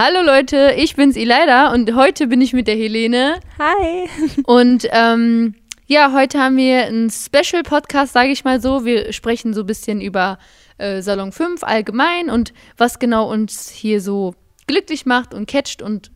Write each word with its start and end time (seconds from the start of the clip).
Hallo 0.00 0.22
Leute, 0.22 0.74
ich 0.76 0.94
bin's 0.94 1.16
Ileida 1.16 1.72
und 1.72 1.92
heute 1.96 2.28
bin 2.28 2.40
ich 2.40 2.52
mit 2.52 2.68
der 2.68 2.76
Helene. 2.76 3.40
Hi. 3.58 4.08
Und 4.44 4.86
ähm, 4.92 5.56
ja, 5.88 6.12
heute 6.12 6.38
haben 6.38 6.56
wir 6.56 6.84
einen 6.84 7.10
Special-Podcast, 7.10 8.12
sage 8.12 8.28
ich 8.30 8.44
mal 8.44 8.62
so. 8.62 8.84
Wir 8.84 9.12
sprechen 9.12 9.54
so 9.54 9.62
ein 9.62 9.66
bisschen 9.66 10.00
über 10.00 10.38
äh, 10.76 11.02
Salon 11.02 11.32
5 11.32 11.64
allgemein 11.64 12.30
und 12.30 12.52
was 12.76 13.00
genau 13.00 13.28
uns 13.28 13.68
hier 13.70 14.00
so 14.00 14.36
glücklich 14.68 15.04
macht 15.04 15.34
und 15.34 15.48
catcht 15.48 15.82
und 15.82 16.12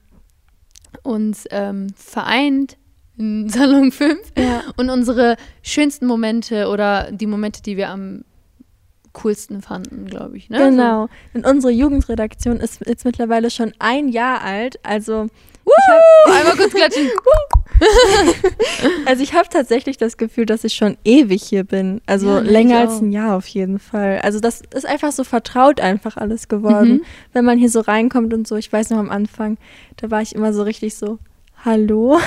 uns 1.03 1.47
ähm, 1.51 1.89
vereint 1.97 2.77
in 3.19 3.49
Salon 3.49 3.91
5 3.91 4.17
Ja. 4.39 4.63
und 4.77 4.91
unsere 4.91 5.37
schönsten 5.65 6.07
Momente 6.07 6.69
oder 6.69 7.11
die 7.11 7.27
Momente, 7.27 7.63
die 7.63 7.77
wir 7.77 7.89
am 7.91 8.23
coolsten 9.13 9.63
fanden, 9.63 10.07
glaube 10.07 10.37
ich. 10.37 10.51
Ne? 10.51 10.59
Genau. 10.59 11.09
Und 11.35 11.47
unsere 11.47 11.73
Jugendredaktion 11.73 12.59
ist 12.59 12.81
jetzt 12.87 13.05
mittlerweile 13.05 13.51
schon 13.51 13.73
ein 13.79 14.09
Jahr 14.09 14.43
alt. 14.43 14.79
Also, 14.83 15.29
So, 15.65 16.31
einmal 16.33 16.57
kurz 16.57 16.73
klatschen. 16.73 17.09
also 19.07 19.23
ich 19.23 19.35
habe 19.35 19.49
tatsächlich 19.49 19.97
das 19.97 20.17
Gefühl, 20.17 20.47
dass 20.47 20.65
ich 20.65 20.75
schon 20.75 20.97
ewig 21.05 21.43
hier 21.43 21.65
bin. 21.65 22.01
Also 22.07 22.29
Ja, 22.29 22.41
länger 22.41 22.79
als 22.79 23.01
ein 23.01 23.13
Jahr 23.13 23.37
auf 23.37 23.47
jeden 23.47 23.79
Fall. 23.79 24.21
Also 24.23 24.41
das 24.41 24.63
ist 24.75 24.87
einfach 24.87 25.13
so 25.13 25.25
vertraut 25.25 25.81
einfach 25.81 26.17
alles 26.17 26.49
geworden. 26.49 26.93
Mhm. 26.93 27.05
Wenn 27.33 27.45
man 27.45 27.59
hier 27.59 27.71
so 27.71 27.81
reinkommt 27.81 28.33
und 28.35 28.47
so. 28.47 28.57
Ich 28.57 28.73
weiß 28.73 28.91
noch 28.91 28.99
am 28.99 29.11
Anfang, 29.11 29.59
da 29.97 30.11
war 30.11 30.23
ich 30.23 30.35
immer 30.35 30.53
so 30.53 30.63
richtig 30.63 30.95
so, 30.95 31.19
hallo. 31.65 32.19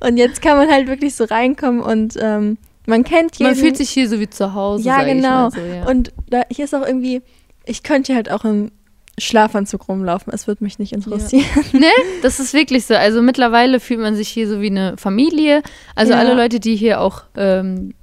und 0.00 0.16
jetzt 0.16 0.42
kann 0.42 0.56
man 0.56 0.70
halt 0.70 0.86
wirklich 0.86 1.14
so 1.14 1.24
reinkommen 1.24 1.80
und 1.80 2.16
ähm, 2.20 2.58
man 2.86 3.04
kennt 3.04 3.36
jeden. 3.38 3.50
Man 3.50 3.58
fühlt 3.58 3.76
sich 3.76 3.90
hier 3.90 4.08
so 4.08 4.20
wie 4.20 4.28
zu 4.28 4.54
Hause. 4.54 4.84
Ja, 4.84 5.02
genau. 5.04 5.50
so, 5.50 5.60
ja. 5.60 5.86
Und 5.86 6.12
da, 6.28 6.42
hier 6.50 6.64
ist 6.66 6.74
auch 6.74 6.86
irgendwie, 6.86 7.22
ich 7.64 7.82
könnte 7.82 8.08
hier 8.12 8.16
halt 8.16 8.30
auch 8.30 8.44
im 8.44 8.70
Schlafanzug 9.18 9.88
rumlaufen. 9.88 10.32
Es 10.32 10.46
würde 10.46 10.64
mich 10.64 10.78
nicht 10.78 10.92
interessieren. 10.92 11.44
Ne? 11.72 11.86
Das 12.22 12.40
ist 12.40 12.52
wirklich 12.52 12.84
so. 12.86 12.94
Also 12.94 13.22
mittlerweile 13.22 13.78
fühlt 13.80 14.00
man 14.00 14.16
sich 14.16 14.28
hier 14.28 14.48
so 14.48 14.60
wie 14.60 14.70
eine 14.70 14.96
Familie. 14.96 15.62
Also 15.94 16.12
Ja. 16.12 16.18
alle 16.18 16.34
Leute, 16.34 16.58
die 16.60 16.74
hier 16.76 17.00
auch 17.00 17.22
ähm, 17.36 17.94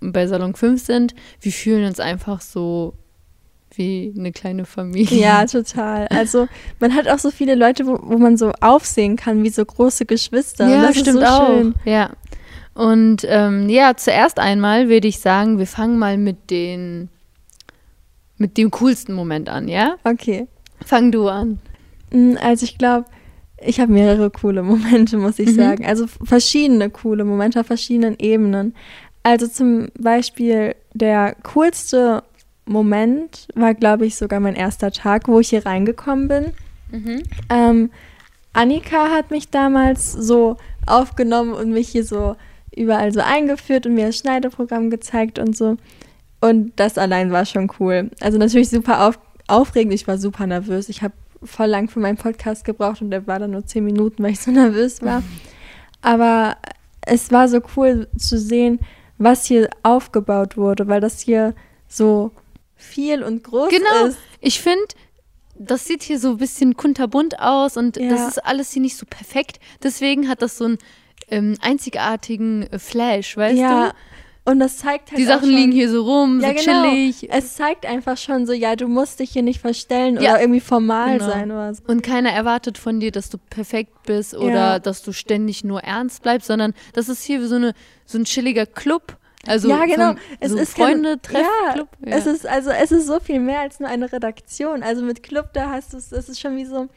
bei 0.00 0.26
Salon 0.26 0.54
5 0.54 0.80
sind, 0.82 1.14
wir 1.40 1.52
fühlen 1.52 1.84
uns 1.86 1.98
einfach 2.00 2.40
so 2.40 2.94
wie 3.74 4.14
eine 4.16 4.32
kleine 4.32 4.64
Familie. 4.64 5.18
Ja, 5.20 5.44
total. 5.44 6.06
Also 6.08 6.46
man 6.80 6.94
hat 6.94 7.08
auch 7.08 7.18
so 7.18 7.30
viele 7.30 7.54
Leute, 7.54 7.86
wo, 7.86 7.98
wo 8.02 8.16
man 8.16 8.36
so 8.36 8.52
aufsehen 8.60 9.16
kann, 9.16 9.42
wie 9.42 9.50
so 9.50 9.64
große 9.64 10.06
Geschwister. 10.06 10.68
Ja 10.68 10.82
das 10.82 10.98
stimmt 10.98 11.18
so 11.20 11.24
auch. 11.26 11.64
Ja. 11.84 12.10
Und 12.76 13.24
ähm, 13.26 13.68
ja, 13.70 13.96
zuerst 13.96 14.38
einmal 14.38 14.88
würde 14.90 15.08
ich 15.08 15.18
sagen, 15.20 15.58
wir 15.58 15.66
fangen 15.66 15.98
mal 15.98 16.18
mit 16.18 16.50
den 16.50 17.08
mit 18.38 18.58
dem 18.58 18.70
coolsten 18.70 19.14
Moment 19.14 19.48
an, 19.48 19.66
ja? 19.66 19.96
Okay. 20.04 20.46
Fang 20.84 21.10
du 21.10 21.26
an. 21.28 21.58
Mm, 22.10 22.34
Also 22.38 22.64
ich 22.64 22.76
glaube, 22.76 23.06
ich 23.64 23.80
habe 23.80 23.90
mehrere 23.90 24.30
coole 24.30 24.62
Momente, 24.62 25.16
muss 25.16 25.38
ich 25.38 25.48
Mhm. 25.52 25.54
sagen. 25.54 25.86
Also 25.86 26.06
verschiedene 26.06 26.90
coole 26.90 27.24
Momente 27.24 27.60
auf 27.60 27.66
verschiedenen 27.66 28.18
Ebenen. 28.18 28.74
Also 29.22 29.46
zum 29.48 29.88
Beispiel 29.98 30.74
der 30.92 31.34
coolste 31.54 32.22
Moment 32.66 33.48
war, 33.54 33.72
glaube 33.72 34.04
ich, 34.04 34.16
sogar 34.16 34.38
mein 34.40 34.54
erster 34.54 34.90
Tag, 34.90 35.28
wo 35.28 35.40
ich 35.40 35.48
hier 35.48 35.64
reingekommen 35.64 36.28
bin. 36.28 36.52
Ähm, 37.48 37.90
Annika 38.52 39.10
hat 39.10 39.30
mich 39.30 39.48
damals 39.50 40.12
so 40.12 40.56
aufgenommen 40.86 41.52
und 41.54 41.70
mich 41.72 41.88
hier 41.88 42.04
so 42.04 42.36
überall 42.76 43.12
so 43.12 43.20
eingeführt 43.20 43.86
und 43.86 43.94
mir 43.94 44.06
das 44.06 44.16
Schneideprogramm 44.18 44.90
gezeigt 44.90 45.38
und 45.38 45.56
so. 45.56 45.76
Und 46.40 46.72
das 46.76 46.98
allein 46.98 47.32
war 47.32 47.44
schon 47.46 47.70
cool. 47.80 48.10
Also 48.20 48.38
natürlich 48.38 48.68
super 48.68 49.06
auf, 49.08 49.18
aufregend. 49.48 49.94
Ich 49.94 50.06
war 50.06 50.18
super 50.18 50.46
nervös. 50.46 50.88
Ich 50.88 51.02
habe 51.02 51.14
voll 51.42 51.66
lang 51.66 51.88
für 51.88 51.98
meinen 52.00 52.16
Podcast 52.18 52.64
gebraucht 52.64 53.00
und 53.02 53.10
der 53.10 53.26
war 53.26 53.38
dann 53.38 53.52
nur 53.52 53.64
zehn 53.66 53.84
Minuten, 53.84 54.22
weil 54.22 54.32
ich 54.32 54.40
so 54.40 54.50
nervös 54.52 55.02
war. 55.02 55.22
Aber 56.02 56.56
es 57.02 57.30
war 57.32 57.48
so 57.48 57.60
cool 57.76 58.08
zu 58.18 58.38
sehen, 58.38 58.80
was 59.18 59.46
hier 59.46 59.70
aufgebaut 59.82 60.56
wurde, 60.56 60.88
weil 60.88 61.00
das 61.00 61.20
hier 61.20 61.54
so 61.88 62.32
viel 62.74 63.22
und 63.22 63.42
groß 63.44 63.70
Genau. 63.70 64.06
ist. 64.06 64.18
Ich 64.40 64.60
finde, 64.60 64.84
das 65.58 65.86
sieht 65.86 66.02
hier 66.02 66.18
so 66.18 66.30
ein 66.30 66.36
bisschen 66.36 66.76
kunterbunt 66.76 67.38
aus 67.40 67.76
und 67.78 67.96
Ja. 67.96 68.10
das 68.10 68.28
ist 68.28 68.44
alles 68.44 68.72
hier 68.72 68.82
nicht 68.82 68.96
so 68.96 69.06
perfekt. 69.08 69.58
Deswegen 69.82 70.28
hat 70.28 70.42
das 70.42 70.58
so 70.58 70.66
einen 70.66 70.78
ähm, 71.30 71.56
einzigartigen 71.60 72.62
äh, 72.72 72.78
Flash, 72.78 73.36
weißt 73.36 73.58
ja. 73.58 73.88
du? 73.88 73.94
Und 74.48 74.60
das 74.60 74.76
zeigt 74.76 75.10
halt 75.10 75.18
Die 75.18 75.24
Sachen 75.24 75.46
schon, 75.48 75.56
liegen 75.56 75.72
hier 75.72 75.90
so 75.90 76.04
rum, 76.04 76.40
Ja, 76.40 76.50
so 76.56 76.64
genau. 76.64 76.84
chillig. 76.90 77.28
Es 77.32 77.54
zeigt 77.56 77.84
einfach 77.84 78.16
schon 78.16 78.46
so, 78.46 78.52
ja, 78.52 78.76
du 78.76 78.86
musst 78.86 79.18
dich 79.18 79.30
hier 79.30 79.42
nicht 79.42 79.60
verstellen 79.60 80.20
Ja. 80.20 80.32
oder 80.34 80.40
irgendwie 80.40 80.60
formal 80.60 81.18
Genau. 81.18 81.28
sein 81.30 81.50
oder 81.50 81.74
so. 81.74 81.82
Und 81.88 82.04
keiner 82.04 82.30
erwartet 82.30 82.78
von 82.78 83.00
dir, 83.00 83.10
dass 83.10 83.28
du 83.28 83.38
perfekt 83.38 84.04
bist 84.04 84.36
oder 84.36 84.52
Ja. 84.54 84.78
dass 84.78 85.02
du 85.02 85.12
ständig 85.12 85.64
nur 85.64 85.80
ernst 85.80 86.22
bleibst, 86.22 86.46
sondern 86.46 86.74
das 86.92 87.08
ist 87.08 87.24
hier 87.24 87.44
so, 87.48 87.56
eine, 87.56 87.72
so 88.04 88.18
ein 88.18 88.24
chilliger 88.24 88.66
Club. 88.66 89.16
Also 89.48 89.68
ja, 89.68 89.84
genau. 89.84 90.12
Vom, 90.12 90.18
Es 90.38 90.52
so 90.52 90.58
ist 90.58 90.74
freunde 90.76 91.20
treff 91.20 91.42
ja, 91.66 91.72
club 91.72 91.88
Es 92.02 92.26
ist 92.26 92.46
also 92.46 92.70
es 92.70 92.90
ist 92.92 93.06
so 93.06 93.18
viel 93.20 93.40
mehr 93.40 93.60
als 93.60 93.80
nur 93.80 93.88
eine 93.88 94.12
Redaktion. 94.12 94.82
Also 94.84 95.02
mit 95.02 95.22
Club 95.24 95.50
da 95.54 95.70
hast 95.70 95.92
du 95.92 95.96
es, 95.96 96.12
es 96.12 96.28
ist 96.28 96.40
schon 96.40 96.56
wie 96.56 96.64
so. 96.66 96.88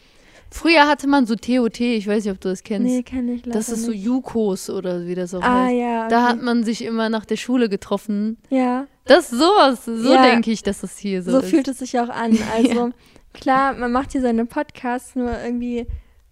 Früher 0.51 0.87
hatte 0.87 1.07
man 1.07 1.25
so 1.27 1.35
TOT, 1.35 1.79
ich 1.79 2.07
weiß 2.07 2.23
nicht, 2.25 2.33
ob 2.33 2.41
du 2.41 2.49
das 2.49 2.63
kennst. 2.63 2.87
Nee, 2.87 3.03
kenne 3.03 3.33
ich 3.33 3.45
leider 3.45 3.57
das 3.59 3.69
ist 3.69 3.83
so 3.83 3.91
nicht. 3.91 4.03
Jukos 4.03 4.69
oder 4.69 5.05
wie 5.05 5.13
das 5.15 5.33
auch 5.35 5.41
Ah 5.43 5.65
heißt. 5.65 5.75
ja. 5.77 6.07
Da 6.07 6.23
okay. 6.23 6.27
hat 6.33 6.41
man 6.41 6.63
sich 6.63 6.83
immer 6.83 7.09
nach 7.09 7.25
der 7.25 7.35
Schule 7.37 7.69
getroffen. 7.69 8.37
ja. 8.49 8.87
Das 9.05 9.31
ist 9.31 9.39
sowas, 9.39 9.85
so 9.85 10.13
Ja. 10.13 10.21
denke 10.21 10.51
ich, 10.51 10.61
dass 10.61 10.83
es 10.83 10.97
hier 10.99 11.23
so, 11.23 11.31
So 11.31 11.39
ist. 11.39 11.49
fühlt 11.49 11.67
es 11.67 11.79
sich 11.79 11.99
auch 11.99 12.09
an. 12.09 12.37
Also 12.55 12.91
klar, 13.33 13.73
man 13.73 13.91
macht 13.91 14.11
hier 14.11 14.21
seine 14.21 14.45
Podcasts, 14.45 15.15
nur 15.15 15.31
irgendwie, 15.43 15.87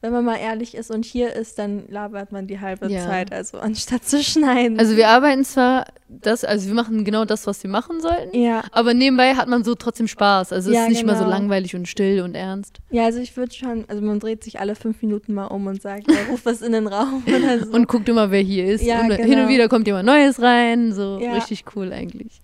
wenn 0.08 0.14
man 0.14 0.26
mal 0.26 0.38
ehrlich 0.38 0.74
ist 0.74 0.90
und 0.90 1.04
hier 1.04 1.34
ist, 1.34 1.60
dann 1.60 1.84
labert 1.90 2.32
man 2.32 2.48
die 2.48 2.60
halbe 2.62 2.88
Ja. 2.90 3.06
Zeit, 3.06 3.34
also 3.34 3.58
anstatt 3.60 4.06
zu 4.06 4.24
schneiden. 4.24 4.80
Also 4.80 4.96
wir 4.96 5.10
arbeiten 5.10 5.44
zwar 5.44 5.86
das, 6.08 6.46
also 6.46 6.68
wir 6.68 6.74
machen 6.74 7.04
genau 7.04 7.26
das, 7.26 7.46
was 7.48 7.62
wir 7.64 7.70
machen 7.70 8.00
sollten, 8.00 8.36
ja, 8.38 8.64
aber 8.72 8.94
nebenbei 8.94 9.36
hat 9.36 9.50
man 9.50 9.66
so 9.66 9.76
trotzdem 9.76 10.08
Spaß. 10.08 10.54
Also 10.54 10.70
es 10.70 10.76
Ja, 10.78 10.84
ist 10.84 10.90
nicht 10.92 11.06
mal 11.06 11.16
so 11.18 11.24
genau. 11.26 11.36
langweilig 11.36 11.76
und 11.76 11.86
still 11.88 12.22
und 12.22 12.34
ernst. 12.36 12.78
ja, 12.92 13.04
also 13.04 13.20
ich 13.20 13.36
würde 13.36 13.54
schon, 13.54 13.84
also 13.90 14.02
man 14.02 14.20
dreht 14.22 14.44
sich 14.44 14.60
alle 14.62 14.76
fünf 14.76 15.02
Minuten 15.02 15.34
mal 15.34 15.48
um 15.48 15.68
und 15.68 15.82
sagt, 15.82 16.10
ja, 16.10 16.16
ruf 16.30 16.42
was 16.46 16.62
in 16.62 16.72
den 16.72 16.88
Raum 16.88 17.24
oder 17.28 17.60
so. 17.66 17.72
Und 17.74 17.88
guckt 17.90 18.08
immer, 18.08 18.32
wer 18.32 18.42
hier 18.42 18.66
ist. 18.66 18.84
Ja, 18.84 19.02
und 19.02 19.12
hin 19.12 19.30
genau. 19.30 19.44
und 19.44 19.50
wieder 19.50 19.68
kommt 19.68 19.86
jemand 19.88 20.06
Neues 20.06 20.42
rein. 20.42 20.94
So 20.94 21.20
Ja. 21.22 21.34
richtig 21.34 21.66
cool 21.76 21.92
eigentlich. 21.92 22.42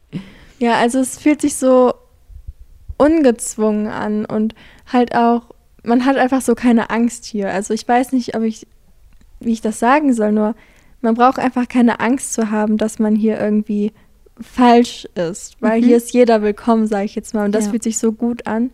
Ja, 0.59 0.73
also 0.79 0.99
es 0.99 1.17
fühlt 1.17 1.39
sich 1.41 1.55
so 1.55 1.93
ungezwungen 2.97 3.87
an 3.87 4.25
und 4.25 4.55
halt 4.91 5.15
auch, 5.15 5.43
man 5.83 6.05
hat 6.05 6.17
einfach 6.17 6.41
so 6.41 6.55
keine 6.55 6.89
Angst 6.89 7.25
hier. 7.25 7.51
Also 7.51 7.73
ich 7.73 7.87
weiß 7.87 8.11
nicht, 8.13 8.35
ob 8.35 8.43
ich, 8.43 8.67
wie 9.39 9.51
ich 9.53 9.61
das 9.61 9.79
sagen 9.79 10.13
soll, 10.13 10.31
nur 10.31 10.55
man 11.01 11.15
braucht 11.15 11.39
einfach 11.39 11.67
keine 11.67 11.99
Angst 11.99 12.33
zu 12.33 12.49
haben, 12.51 12.77
dass 12.77 12.99
man 12.99 13.15
hier 13.15 13.39
irgendwie 13.39 13.91
falsch 14.39 15.05
ist, 15.15 15.57
weil 15.61 15.81
Mhm. 15.81 15.85
hier 15.85 15.97
ist 15.97 16.13
jeder 16.13 16.41
willkommen, 16.41 16.87
sage 16.87 17.05
ich 17.05 17.15
jetzt 17.15 17.33
mal, 17.33 17.45
und 17.45 17.51
das 17.53 17.65
Ja. 17.65 17.71
fühlt 17.71 17.83
sich 17.83 17.97
so 17.97 18.11
gut 18.13 18.47
an. 18.47 18.71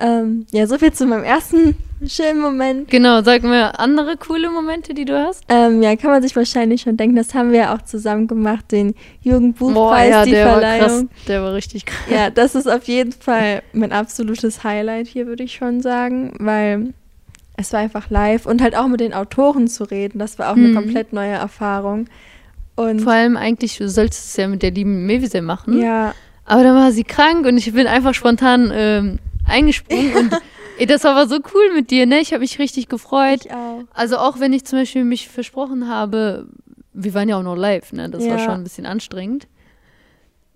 Ähm, 0.00 0.46
ja, 0.52 0.66
so 0.66 0.78
viel 0.78 0.92
zu 0.92 1.06
meinem 1.06 1.24
ersten 1.24 1.74
schönen 2.06 2.40
Moment. 2.40 2.88
Genau, 2.88 3.22
sag 3.22 3.42
mir 3.42 3.78
andere 3.80 4.16
coole 4.16 4.50
Momente, 4.50 4.94
die 4.94 5.04
du 5.04 5.18
hast. 5.18 5.42
Ähm, 5.48 5.82
ja, 5.82 5.96
kann 5.96 6.10
man 6.10 6.22
sich 6.22 6.34
wahrscheinlich 6.36 6.82
schon 6.82 6.96
denken, 6.96 7.16
das 7.16 7.34
haben 7.34 7.50
wir 7.50 7.58
ja 7.58 7.74
auch 7.74 7.82
zusammen 7.82 8.26
gemacht, 8.28 8.70
den 8.70 8.94
Jugendbuchpreis, 9.22 10.10
ja, 10.10 10.24
die 10.24 10.30
der 10.32 10.44
war 10.46 10.52
Verleihung. 10.60 11.08
krass. 11.08 11.26
Der 11.26 11.42
war 11.42 11.54
richtig 11.54 11.86
krass. 11.86 12.06
Ja, 12.10 12.30
das 12.30 12.54
ist 12.54 12.68
auf 12.68 12.84
jeden 12.84 13.12
Fall 13.12 13.62
mein 13.72 13.92
absolutes 13.92 14.62
Highlight 14.64 15.06
hier, 15.08 15.26
würde 15.26 15.42
ich 15.44 15.54
schon 15.54 15.80
sagen, 15.80 16.32
weil 16.38 16.94
es 17.56 17.72
war 17.72 17.80
einfach 17.80 18.08
live 18.10 18.46
und 18.46 18.62
halt 18.62 18.76
auch 18.76 18.86
mit 18.86 19.00
den 19.00 19.12
Autoren 19.14 19.66
zu 19.68 19.82
reden, 19.84 20.18
das 20.20 20.38
war 20.38 20.50
auch 20.52 20.56
eine 20.56 20.68
Mhm. 20.68 20.74
komplett 20.74 21.12
neue 21.12 21.32
Erfahrung. 21.32 22.06
Und 22.76 23.00
Vor 23.00 23.12
allem 23.12 23.36
eigentlich, 23.36 23.76
du 23.78 23.88
solltest 23.88 24.26
es 24.30 24.36
ja 24.36 24.46
mit 24.46 24.62
der 24.62 24.70
lieben 24.70 25.06
Mevise 25.06 25.42
machen. 25.42 25.80
ja, 25.80 26.14
Aber 26.44 26.62
dann 26.62 26.76
war 26.76 26.92
sie 26.92 27.02
krank 27.02 27.44
und 27.44 27.56
ich 27.58 27.72
bin 27.72 27.88
einfach 27.88 28.14
spontan 28.14 28.70
ähm, 28.72 29.18
eingesprungen. 29.48 30.14
Und 30.16 30.36
ey, 30.78 30.86
das 30.86 31.04
war 31.04 31.12
aber 31.16 31.26
so 31.28 31.36
cool 31.54 31.74
mit 31.74 31.90
dir, 31.90 32.06
ne? 32.06 32.20
Ich 32.20 32.32
habe 32.32 32.40
mich 32.40 32.58
richtig 32.58 32.88
gefreut. 32.88 33.46
ich 33.46 33.52
auch. 33.52 33.82
Also 33.94 34.18
auch 34.18 34.40
wenn 34.40 34.52
ich 34.52 34.64
zum 34.64 34.78
Beispiel 34.78 35.04
mich 35.04 35.28
versprochen 35.28 35.88
habe, 35.88 36.46
wir 36.92 37.14
waren 37.14 37.28
ja 37.28 37.36
auch 37.38 37.42
noch 37.42 37.56
live, 37.56 37.92
ne? 37.92 38.08
Das 38.10 38.22
war 38.24 38.38
Ja. 38.38 38.44
schon 38.44 38.54
ein 38.54 38.64
bisschen 38.64 38.86
anstrengend. 38.86 39.46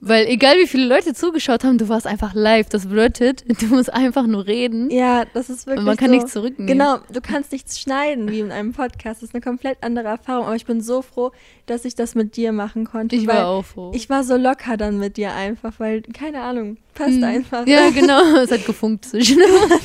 Weil 0.05 0.27
egal 0.27 0.57
wie 0.59 0.67
viele 0.67 0.87
Leute 0.87 1.15
zugeschaut 1.15 1.63
haben, 1.63 1.79
du 1.79 1.89
warst 1.89 2.09
einfach 2.09 2.35
live. 2.35 2.69
Das 2.69 2.87
bedeutet, 2.87 3.45
du 3.63 3.67
musst 3.67 3.93
einfach 3.93 4.27
nur 4.27 4.47
reden 4.49 4.91
Ja, 4.91 5.25
das 5.33 5.49
ist 5.49 5.67
wirklich 5.67 5.79
und 5.79 5.85
man 5.85 5.97
kann 5.97 6.09
so, 6.09 6.15
nichts 6.17 6.33
zurücknehmen. 6.33 6.67
Genau, 6.67 6.99
du 7.13 7.21
kannst 7.21 7.53
nichts 7.53 7.79
schneiden 7.79 8.29
wie 8.29 8.41
in 8.41 8.51
einem 8.51 8.73
Podcast. 8.73 9.23
Das 9.23 9.29
ist 9.29 9.35
eine 9.35 9.41
komplett 9.43 9.79
andere 9.81 10.09
Erfahrung. 10.09 10.47
Aber 10.47 10.57
ich 10.57 10.67
bin 10.67 10.81
so 10.81 11.03
froh, 11.03 11.31
dass 11.67 11.85
ich 11.85 11.95
das 11.95 12.17
mit 12.17 12.37
dir 12.37 12.51
machen 12.51 12.85
konnte. 12.85 13.15
Ich 13.15 13.29
war 13.29 13.47
auch 13.47 13.65
froh. 13.65 13.93
Ich 13.95 14.11
war 14.11 14.25
so 14.25 14.37
locker 14.37 14.77
dann 14.77 14.99
mit 14.99 15.17
dir 15.17 15.33
einfach, 15.35 15.75
weil, 15.79 16.03
keine 16.03 16.41
Ahnung, 16.41 16.79
passt 16.95 17.13
Hm. 17.13 17.23
einfach. 17.25 17.67
Ja, 17.69 17.91
genau. 17.95 18.39
Es 18.43 18.51
hat 18.51 18.67
gefunkt 18.67 19.05
zwischen 19.05 19.39
uns. 19.41 19.83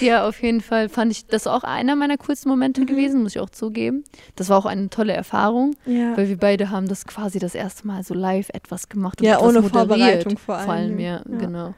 Ja, 0.00 0.26
auf 0.26 0.42
jeden 0.42 0.62
Fall 0.62 0.88
fand 0.88 1.12
ich 1.12 1.26
das 1.26 1.46
auch 1.46 1.62
einer 1.62 1.94
meiner 1.94 2.16
coolsten 2.16 2.48
Momente 2.48 2.80
Mhm. 2.80 2.86
gewesen, 2.86 3.22
muss 3.22 3.32
ich 3.36 3.40
auch 3.40 3.50
zugeben. 3.50 4.02
Das 4.34 4.48
war 4.48 4.56
auch 4.58 4.66
eine 4.66 4.88
tolle 4.88 5.12
Erfahrung, 5.12 5.76
Ja. 5.86 6.16
weil 6.16 6.28
wir 6.28 6.38
beide 6.38 6.70
haben 6.70 6.88
das 6.88 7.06
quasi 7.06 7.38
das 7.38 7.54
erste 7.54 7.86
Mal 7.86 8.02
so 8.02 8.14
live 8.14 8.48
etwas 8.54 8.88
gemacht 8.88 9.20
Ja, 9.20 9.38
ohne. 9.48 9.62
Vorbereitung 9.62 10.36
vor 10.38 10.58
Vor 10.58 10.72
allem, 10.72 10.90
allem. 10.92 10.98
ja, 11.00 11.22
Ja. 11.30 11.38
genau. 11.38 11.74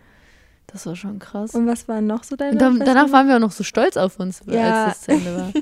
Das 0.66 0.87
war 0.87 0.96
schon 0.96 1.19
krass. 1.20 1.55
Und 1.55 1.66
was 1.69 1.87
war 1.87 2.00
noch 2.00 2.25
so 2.25 2.34
deine 2.37 2.58
dann, 2.58 2.81
danach 2.81 3.12
waren 3.12 3.28
wir 3.28 3.37
auch 3.37 3.40
noch 3.40 3.52
so 3.52 3.62
stolz 3.62 3.96
auf 3.96 4.19
uns, 4.19 4.40
Ja. 4.46 4.87
als 4.87 4.94
das 4.94 5.02
zu 5.02 5.11
Ende 5.12 5.37
war. 5.37 5.52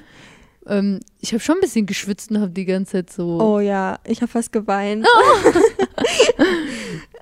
ähm, 0.78 1.00
ich 1.20 1.32
habe 1.32 1.40
schon 1.40 1.56
ein 1.56 1.60
bisschen 1.60 1.84
geschwitzt 1.87 2.31
und 2.31 2.40
habe 2.40 2.50
die 2.50 2.64
ganze 2.64 2.93
Zeit 2.93 3.10
so. 3.12 3.38
Oh 3.40 3.60
ja, 3.60 3.99
ich 4.04 4.22
habe 4.22 4.31
fast 4.32 4.52
geweint. 4.52 5.06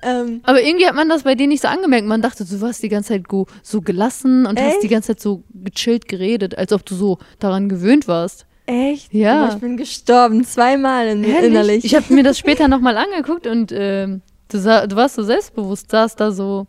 ähm, 0.03 0.41
Aber 0.43 0.61
irgendwie 0.61 0.87
hat 0.87 0.95
man 0.95 1.09
das 1.09 1.23
bei 1.23 1.35
dir 1.35 1.47
nicht 1.47 1.61
so 1.61 1.67
angemerkt. 1.67 2.07
Man 2.07 2.21
dachte, 2.21 2.45
du 2.45 2.61
warst 2.61 2.81
die 2.83 2.89
ganze 2.89 3.09
Zeit 3.09 3.23
so 3.63 3.81
gelassen 3.81 4.45
und 4.45 4.59
hast 4.59 4.75
Echt? 4.75 4.83
die 4.83 4.87
ganze 4.87 5.07
Zeit 5.09 5.19
so 5.19 5.43
gechillt 5.53 6.07
geredet, 6.07 6.57
als 6.57 6.73
ob 6.73 6.85
du 6.85 6.95
so 6.95 7.17
daran 7.39 7.69
gewöhnt 7.69 8.07
warst. 8.07 8.45
echt? 8.65 9.13
Ja. 9.13 9.43
Aber 9.45 9.53
ich 9.55 9.59
bin 9.59 9.77
gestorben, 9.77 10.43
zweimal 10.45 11.07
in, 11.07 11.23
innerlich. 11.23 11.83
Ich 11.83 11.95
habe 11.95 12.13
mir 12.13 12.23
das 12.23 12.37
später 12.39 12.67
nochmal 12.67 12.97
angeguckt 12.97 13.47
und 13.47 13.71
ähm, 13.75 14.21
du, 14.53 14.59
sah, 14.59 14.87
du 14.87 14.95
warst 14.95 15.15
so 15.15 15.23
selbstbewusst, 15.23 15.89
saß 15.91 16.15
da 16.15 16.31
so. 16.31 16.67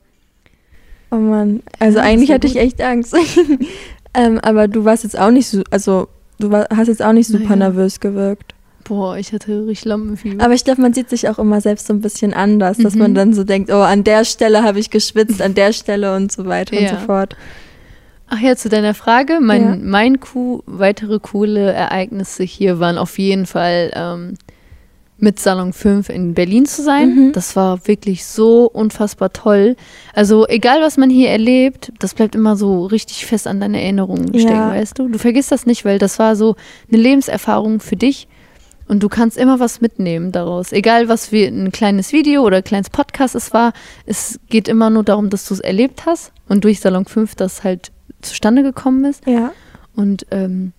oh 1.10 1.16
Mann, 1.16 1.62
also 1.78 1.98
Ja, 1.98 2.04
eigentlich 2.04 2.30
hatte 2.30 2.46
ich 2.46 2.54
gut. 2.54 2.62
echt 2.62 2.80
Angst. 2.82 3.14
ähm, 4.14 4.38
aber 4.40 4.68
du 4.68 4.84
warst 4.84 5.04
jetzt 5.04 5.18
auch 5.18 5.30
nicht 5.30 5.48
so, 5.48 5.62
also 5.70 6.08
du 6.38 6.50
war, 6.50 6.66
hast 6.74 6.88
jetzt 6.88 7.02
auch 7.02 7.12
nicht 7.12 7.28
super 7.28 7.44
Naja. 7.56 7.70
nervös 7.70 8.00
gewirkt. 8.00 8.54
Boah, 8.84 9.16
ich 9.16 9.32
hatte 9.32 9.66
richtig 9.66 9.84
Lampenfieber. 9.84 10.44
Aber 10.44 10.54
ich 10.54 10.64
glaube, 10.64 10.82
man 10.82 10.92
sieht 10.92 11.08
sich 11.08 11.28
auch 11.28 11.38
immer 11.38 11.60
selbst 11.60 11.86
so 11.86 11.92
ein 11.94 12.00
bisschen 12.00 12.34
anders, 12.34 12.78
dass 12.78 12.94
Mhm. 12.94 13.00
man 13.00 13.14
dann 13.14 13.32
so 13.32 13.44
denkt, 13.44 13.70
oh, 13.70 13.76
an 13.80 14.02
der 14.02 14.24
Stelle 14.24 14.64
habe 14.64 14.80
ich 14.80 14.90
geschwitzt, 14.90 15.40
an 15.40 15.54
der 15.54 15.72
Stelle 15.72 16.16
und 16.16 16.32
so 16.32 16.46
weiter 16.46 16.76
und 16.76 16.82
Ja. 16.82 16.98
so 16.98 17.06
fort. 17.06 17.36
Ach 18.26 18.40
ja, 18.40 18.56
zu 18.56 18.68
deiner 18.68 18.94
Frage. 18.94 19.38
Mein, 19.40 19.62
Ja. 19.62 19.76
mein 19.80 20.18
Coup, 20.18 20.62
weitere 20.66 21.20
coole 21.20 21.70
Ereignisse 21.72 22.42
hier 22.42 22.80
waren 22.80 22.98
auf 22.98 23.18
jeden 23.18 23.46
Fall 23.46 23.92
ähm, 23.94 24.34
mit 25.22 25.38
Salon 25.38 25.72
5 25.72 26.08
in 26.08 26.34
Berlin 26.34 26.66
zu 26.66 26.82
sein. 26.82 27.14
Mhm. 27.28 27.32
Das 27.32 27.54
war 27.54 27.86
wirklich 27.86 28.24
so 28.26 28.68
unfassbar 28.68 29.32
toll. 29.32 29.76
Also 30.14 30.48
egal, 30.48 30.80
was 30.82 30.96
man 30.96 31.10
hier 31.10 31.30
erlebt, 31.30 31.92
das 32.00 32.12
bleibt 32.14 32.34
immer 32.34 32.56
so 32.56 32.86
richtig 32.86 33.24
fest 33.24 33.46
an 33.46 33.60
deine 33.60 33.80
Erinnerungen 33.80 34.28
stecken, 34.30 34.48
Ja. 34.48 34.70
weißt 34.70 34.98
du? 34.98 35.08
Du 35.08 35.18
vergisst 35.18 35.52
das 35.52 35.64
nicht, 35.64 35.84
weil 35.84 36.00
das 36.00 36.18
war 36.18 36.34
so 36.34 36.56
eine 36.90 37.00
Lebenserfahrung 37.00 37.78
für 37.78 37.94
dich. 37.94 38.26
Und 38.88 39.04
du 39.04 39.08
kannst 39.08 39.38
immer 39.38 39.60
was 39.60 39.80
mitnehmen 39.80 40.32
daraus. 40.32 40.72
Egal, 40.72 41.08
was 41.08 41.28
für 41.28 41.46
ein 41.46 41.70
kleines 41.70 42.12
Video 42.12 42.42
oder 42.42 42.56
ein 42.56 42.64
kleines 42.64 42.90
Podcast 42.90 43.36
es 43.36 43.54
war, 43.54 43.72
es 44.06 44.40
geht 44.50 44.66
immer 44.66 44.90
nur 44.90 45.04
darum, 45.04 45.30
dass 45.30 45.46
du 45.46 45.54
es 45.54 45.60
erlebt 45.60 46.04
hast 46.04 46.32
und 46.48 46.64
durch 46.64 46.80
Salon 46.80 47.04
5 47.04 47.36
das 47.36 47.62
halt 47.62 47.92
zustande 48.22 48.64
gekommen 48.64 49.04
ist. 49.04 49.24
Ja. 49.24 49.52
Und 49.94 50.26
ähm, 50.32 50.72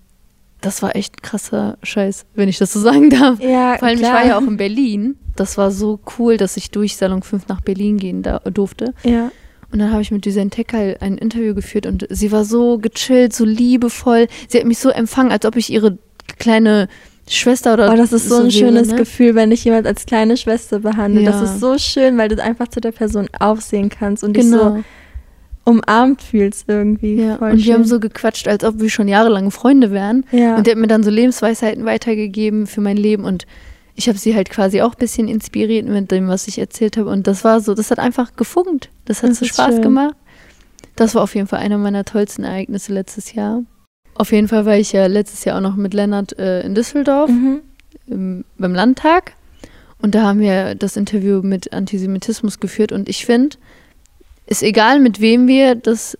das 0.63 0.81
war 0.81 0.95
echt 0.95 1.15
ein 1.17 1.21
krasser 1.21 1.77
Scheiß, 1.83 2.25
wenn 2.33 2.49
ich 2.49 2.57
das 2.57 2.73
so 2.73 2.79
sagen 2.89 3.09
darf. 3.09 3.39
Ja, 3.39 3.77
Vor 3.77 3.87
allem, 3.87 3.99
klar. 3.99 4.11
ich 4.11 4.17
war 4.21 4.25
ja 4.27 4.37
auch 4.37 4.47
in 4.47 4.57
Berlin. 4.57 5.15
Das 5.35 5.57
war 5.57 5.71
so 5.71 5.99
cool, 6.17 6.37
dass 6.37 6.57
ich 6.57 6.71
durch 6.71 6.95
Salon 6.95 7.21
5 7.23 7.47
nach 7.47 7.61
Berlin 7.61 7.97
gehen 7.97 8.21
da, 8.23 8.39
durfte. 8.39 8.93
Ja. 9.03 9.31
Und 9.71 9.79
dann 9.79 9.91
habe 9.91 10.01
ich 10.03 10.11
mit 10.11 10.23
Düsen 10.25 10.51
Tekal 10.51 10.97
ein 10.99 11.17
Interview 11.17 11.55
geführt 11.55 11.87
und 11.87 12.05
sie 12.11 12.31
war 12.31 12.45
so 12.45 12.77
gechillt, 12.77 13.33
so 13.33 13.43
liebevoll. 13.43 14.27
Sie 14.47 14.59
hat 14.59 14.65
mich 14.67 14.77
so 14.77 14.89
empfangen, 14.89 15.31
als 15.31 15.45
ob 15.47 15.55
ich 15.55 15.71
ihre 15.71 15.97
kleine 16.37 16.87
Schwester 17.27 17.73
oder 17.73 17.91
Oh, 17.91 17.95
das 17.95 18.13
ist 18.13 18.29
so 18.29 18.35
ein 18.35 18.41
wäre, 18.43 18.51
schönes 18.51 18.89
ne? 18.89 18.95
Gefühl, 18.97 19.33
wenn 19.33 19.49
dich 19.49 19.63
jemand 19.63 19.87
als 19.87 20.05
kleine 20.05 20.37
Schwester 20.37 20.79
behandelt. 20.79 21.25
Das 21.25 21.37
Ja. 21.37 21.43
ist 21.45 21.59
so 21.59 21.77
schön, 21.79 22.17
weil 22.19 22.29
du 22.29 22.41
einfach 22.43 22.67
zu 22.67 22.81
der 22.81 22.91
Person 22.91 23.27
aufsehen 23.39 23.89
kannst 23.89 24.23
und 24.23 24.35
dich 24.37 24.47
so 24.47 24.57
Genau. 24.59 24.83
Umarmt 25.65 26.21
fühlst 26.21 26.65
irgendwie. 26.67 27.15
Ja. 27.15 27.35
Und 27.35 27.57
wir 27.57 27.63
schön. 27.63 27.73
haben 27.73 27.85
so 27.85 27.99
gequatscht, 27.99 28.47
als 28.47 28.63
ob 28.63 28.79
wir 28.79 28.89
schon 28.89 29.07
jahrelange 29.07 29.51
Freunde 29.51 29.91
wären. 29.91 30.25
ja. 30.31 30.55
Und 30.57 30.67
der 30.67 30.75
hat 30.75 30.81
mir 30.81 30.87
dann 30.87 31.03
so 31.03 31.09
Lebensweisheiten 31.09 31.85
weitergegeben 31.85 32.67
für 32.67 32.81
mein 32.81 32.97
Leben 32.97 33.23
und 33.23 33.45
ich 33.95 34.07
habe 34.07 34.17
sie 34.17 34.35
halt 34.35 34.49
quasi 34.49 34.81
auch 34.81 34.93
ein 34.93 34.99
bisschen 34.99 35.27
inspiriert 35.27 35.87
mit 35.87 36.09
dem, 36.11 36.27
was 36.27 36.47
ich 36.47 36.57
erzählt 36.57 36.97
habe. 36.97 37.09
Und 37.09 37.27
das 37.27 37.43
war 37.43 37.59
so, 37.61 37.75
das 37.75 37.91
hat 37.91 37.99
einfach 37.99 38.35
gefunkt. 38.35 38.89
Das 39.05 39.21
hat 39.21 39.31
Das 39.31 39.39
so 39.39 39.45
Spaß 39.45 39.75
schön. 39.75 39.81
gemacht. 39.83 40.15
Das 40.95 41.15
war 41.15 41.21
auf 41.23 41.35
jeden 41.35 41.47
Fall 41.47 41.59
einer 41.59 41.77
meiner 41.77 42.03
tollsten 42.03 42.43
Ereignisse 42.43 42.91
letztes 42.93 43.33
Jahr. 43.33 43.63
Auf 44.15 44.31
jeden 44.31 44.47
Fall 44.47 44.65
war 44.65 44.77
ich 44.77 44.91
ja 44.93 45.05
letztes 45.07 45.45
Jahr 45.45 45.57
auch 45.57 45.61
noch 45.61 45.75
mit 45.75 45.93
Lennart 45.93 46.37
äh, 46.37 46.61
in 46.61 46.75
Düsseldorf 46.75 47.29
mhm. 47.29 47.61
im, 48.07 48.45
beim 48.57 48.73
Landtag. 48.73 49.33
Und 50.01 50.15
da 50.15 50.23
haben 50.23 50.39
wir 50.39 50.75
das 50.75 50.97
Interview 50.97 51.41
mit 51.41 51.71
Antisemitismus 51.71 52.59
geführt. 52.59 52.91
Und 52.91 53.09
ich 53.09 53.25
finde, 53.25 53.57
ist 54.45 54.63
egal, 54.63 54.99
mit 54.99 55.19
wem 55.21 55.47
wir 55.47 55.75
das 55.75 56.17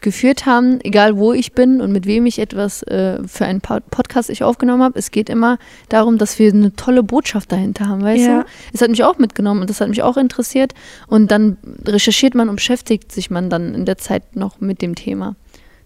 geführt 0.00 0.44
haben, 0.46 0.80
egal 0.82 1.16
wo 1.16 1.32
ich 1.32 1.52
bin 1.52 1.80
und 1.80 1.92
mit 1.92 2.06
wem 2.06 2.26
ich 2.26 2.38
etwas 2.38 2.82
äh, 2.84 3.18
für 3.26 3.46
einen 3.46 3.60
Pod- 3.62 3.88
Podcast 3.90 4.28
ich 4.30 4.44
aufgenommen 4.44 4.82
habe, 4.82 4.98
es 4.98 5.10
geht 5.10 5.30
immer 5.30 5.58
darum, 5.88 6.18
dass 6.18 6.38
wir 6.38 6.52
eine 6.52 6.74
tolle 6.76 7.02
Botschaft 7.02 7.50
dahinter 7.50 7.88
haben, 7.88 8.02
weißt 8.02 8.24
Ja. 8.26 8.42
du? 8.42 8.46
Es 8.74 8.82
hat 8.82 8.90
mich 8.90 9.02
auch 9.02 9.18
mitgenommen 9.18 9.62
und 9.62 9.70
das 9.70 9.80
hat 9.80 9.88
mich 9.88 10.02
auch 10.02 10.16
interessiert. 10.18 10.74
Und 11.06 11.30
dann 11.30 11.56
recherchiert 11.86 12.34
man 12.34 12.48
und 12.50 12.56
beschäftigt 12.56 13.10
sich 13.12 13.30
man 13.30 13.48
dann 13.50 13.74
in 13.74 13.86
der 13.86 13.98
Zeit 13.98 14.36
noch 14.36 14.60
mit 14.60 14.82
dem 14.82 14.94
Thema. 14.94 15.36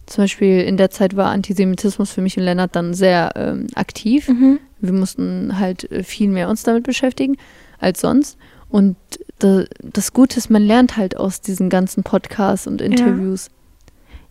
Zum 0.06 0.24
Beispiel 0.24 0.60
in 0.62 0.76
der 0.76 0.90
Zeit 0.90 1.16
war 1.16 1.30
Antisemitismus 1.30 2.10
für 2.10 2.20
mich 2.22 2.36
und 2.36 2.42
Lennart 2.44 2.74
dann 2.76 2.92
sehr 2.92 3.32
ähm, 3.36 3.68
aktiv. 3.76 4.28
Mhm. 4.28 4.58
Wir 4.80 4.92
mussten 4.92 5.58
halt 5.58 5.90
äh, 5.90 6.02
viel 6.02 6.28
mehr 6.28 6.48
uns 6.50 6.64
damit 6.64 6.82
beschäftigen 6.82 7.36
als 7.78 8.00
sonst. 8.00 8.36
Und 8.76 8.96
da, 9.38 9.64
das 9.80 10.12
Gute 10.12 10.36
ist, 10.36 10.50
man 10.50 10.62
lernt 10.62 10.98
halt 10.98 11.16
aus 11.16 11.40
diesen 11.40 11.70
ganzen 11.70 12.02
Podcasts 12.02 12.66
und 12.66 12.82
Interviews. 12.82 13.48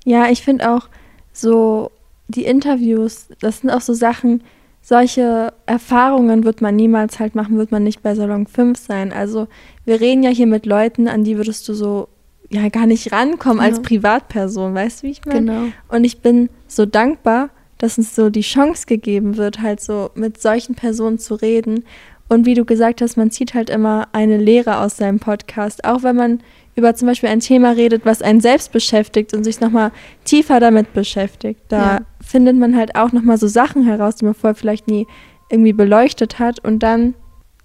Ja, 0.03 0.30
ich 0.30 0.44
finde 0.44 0.71
auch 0.71 0.88
so 1.33 1.89
die 2.27 2.45
Interviews, 2.45 3.25
das 3.42 3.62
sind 3.62 3.71
auch 3.71 3.81
so 3.81 3.95
Sachen, 3.95 4.44
solche 4.83 5.51
Erfahrungen 5.65 6.44
wird 6.44 6.62
man 6.62 6.75
niemals 6.75 7.19
halt 7.19 7.33
machen, 7.33 7.57
wird 7.57 7.71
man 7.71 7.81
nicht 7.83 8.03
bei 8.03 8.13
Salon 8.13 8.45
5 8.45 8.77
sein. 8.77 9.12
Also 9.12 9.47
wir 9.83 10.00
reden 10.00 10.21
ja 10.21 10.30
hier 10.30 10.45
mit 10.45 10.68
Leuten, 10.68 11.07
an 11.07 11.24
die 11.24 11.38
würdest 11.38 11.68
du 11.68 11.74
so 11.74 12.07
ja 12.51 12.69
gar 12.69 12.86
nicht 12.86 13.12
rankommen 13.12 13.59
als 13.59 13.77
Ja. 13.77 13.81
Privatperson, 13.81 14.75
weißt 14.75 15.01
du, 15.01 15.07
wie 15.07 15.12
ich 15.12 15.25
meine? 15.25 15.39
Genau. 15.39 15.63
Und 15.88 16.03
ich 16.03 16.19
bin 16.19 16.51
so 16.68 16.86
dankbar, 16.86 17.50
dass 17.80 17.97
uns 17.97 18.13
so 18.13 18.30
die 18.30 18.42
Chance 18.42 18.86
gegeben 18.86 19.38
wird, 19.38 19.63
halt 19.63 19.81
so 19.81 20.12
mit 20.13 20.39
solchen 20.39 20.75
Personen 20.75 21.18
zu 21.18 21.33
reden. 21.33 21.83
Und 22.27 22.45
wie 22.45 22.56
du 22.56 22.66
gesagt 22.66 23.01
hast, 23.01 23.18
man 23.18 23.30
zieht 23.31 23.54
halt 23.54 23.69
immer 23.69 24.07
eine 24.12 24.38
Lehre 24.38 24.80
aus 24.80 24.98
seinem 24.98 25.19
Podcast, 25.19 25.86
auch 25.86 26.01
wenn 26.04 26.16
man 26.16 26.39
über 26.75 26.94
zum 26.95 27.07
Beispiel 27.07 27.30
ein 27.30 27.39
Thema 27.39 27.72
redet, 27.72 28.06
was 28.06 28.22
einen 28.22 28.42
selbst 28.42 28.72
beschäftigt 28.72 29.33
und 29.33 29.44
sich 29.44 29.60
nochmal 29.62 29.92
tiefer 30.25 30.60
damit 30.60 30.94
beschäftigt. 30.94 31.62
Da 31.69 31.77
Ja. 31.98 32.00
findet 32.22 32.57
man 32.57 32.75
halt 32.75 32.95
auch 32.95 33.12
nochmal 33.12 33.38
so 33.38 33.48
Sachen 33.48 33.83
heraus, 33.86 34.16
die 34.16 34.25
man 34.25 34.33
vorher 34.33 34.56
vielleicht 34.56 34.88
nie 34.88 35.06
irgendwie 35.50 35.74
beleuchtet 35.74 36.39
hat. 36.39 36.60
Und 36.66 36.80
dann 36.80 37.13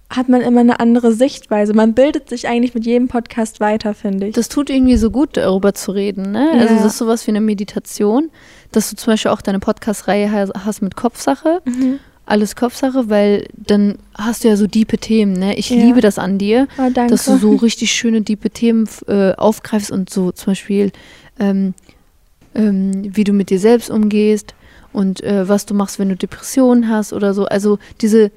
hat 0.09 0.29
man 0.29 0.41
immer 0.41 0.59
eine 0.59 0.79
andere 0.79 1.11
Sichtweise. 1.13 1.73
Man 1.73 1.93
bildet 1.93 2.29
sich 2.29 2.47
eigentlich 2.47 2.73
mit 2.75 2.85
jedem 2.85 3.07
Podcast 3.07 3.59
weiter, 3.61 3.93
finde 3.93 4.27
ich. 4.27 4.35
Das 4.35 4.47
tut 4.49 4.69
irgendwie 4.69 4.97
so 4.97 5.09
gut, 5.09 5.35
darüber 5.37 5.73
zu 5.73 5.91
reden. 5.91 6.31
Ne? 6.31 6.49
Also 6.53 6.73
Ja. 6.75 6.79
das 6.81 6.85
ist 6.93 6.97
sowas 6.97 7.25
wie 7.27 7.31
eine 7.31 7.41
Meditation, 7.41 8.29
dass 8.71 8.89
du 8.89 8.95
zum 8.95 9.13
Beispiel 9.13 9.31
auch 9.31 9.41
deine 9.41 9.59
Podcast-Reihe 9.59 10.31
ha- 10.31 10.65
hast 10.65 10.81
mit 10.81 10.95
Kopfsache. 10.95 11.61
Mhm. 11.65 11.99
Alles 12.25 12.55
Kopfsache, 12.55 13.09
weil 13.09 13.47
dann 13.53 13.97
hast 14.13 14.43
du 14.43 14.47
ja 14.47 14.55
so 14.55 14.67
diepe 14.67 14.97
Themen. 14.97 15.33
Ne? 15.33 15.55
Ich 15.57 15.69
Ja. 15.69 15.77
liebe 15.83 16.01
das 16.01 16.17
an 16.17 16.37
dir. 16.37 16.67
Oh, 16.77 16.89
dass 16.89 17.25
du 17.25 17.37
so 17.37 17.55
richtig 17.55 17.91
schöne, 17.91 18.21
diepe 18.21 18.49
Themen 18.49 18.87
äh, 19.07 19.33
aufgreifst 19.33 19.91
und 19.91 20.09
so 20.09 20.31
zum 20.31 20.51
Beispiel, 20.51 20.91
ähm, 21.39 21.73
ähm, 22.55 23.15
wie 23.15 23.23
du 23.23 23.33
mit 23.33 23.49
dir 23.49 23.59
selbst 23.59 23.89
umgehst 23.89 24.53
und 24.93 25.21
äh, 25.23 25.47
was 25.49 25.65
du 25.65 25.73
machst, 25.73 25.99
wenn 25.99 26.09
du 26.09 26.15
Depressionen 26.15 26.89
hast 26.89 27.11
oder 27.11 27.33
so. 27.33 27.45
Also 27.45 27.79
diese 28.01 28.31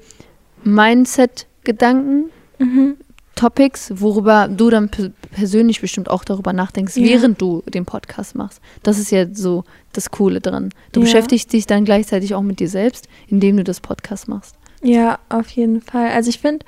Mindset-Gedanken, 0.63 2.25
mhm. 2.59 2.95
Topics, 3.35 3.91
worüber 3.95 4.47
du 4.47 4.69
dann 4.69 4.89
pe- 4.89 5.11
persönlich 5.31 5.81
bestimmt 5.81 6.09
auch 6.09 6.23
darüber 6.23 6.53
nachdenkst, 6.53 6.95
Ja. 6.95 7.03
während 7.07 7.41
du 7.41 7.61
den 7.67 7.85
Podcast 7.85 8.35
machst. 8.35 8.61
Das 8.83 8.97
ist 8.97 9.11
ja 9.11 9.25
so 9.33 9.63
das 9.93 10.09
Coole 10.11 10.39
dran. 10.41 10.69
Du 10.93 11.01
Ja. 11.01 11.05
beschäftigst 11.05 11.51
dich 11.53 11.67
dann 11.67 11.85
gleichzeitig 11.85 12.33
auch 12.33 12.41
mit 12.41 12.59
dir 12.59 12.69
selbst, 12.69 13.07
indem 13.27 13.57
du 13.57 13.63
das 13.63 13.81
Podcast 13.81 14.27
machst. 14.27 14.55
Ja, 14.81 15.19
auf 15.29 15.49
jeden 15.49 15.81
Fall. 15.81 16.09
Also 16.11 16.29
ich 16.29 16.39
finde, 16.39 16.65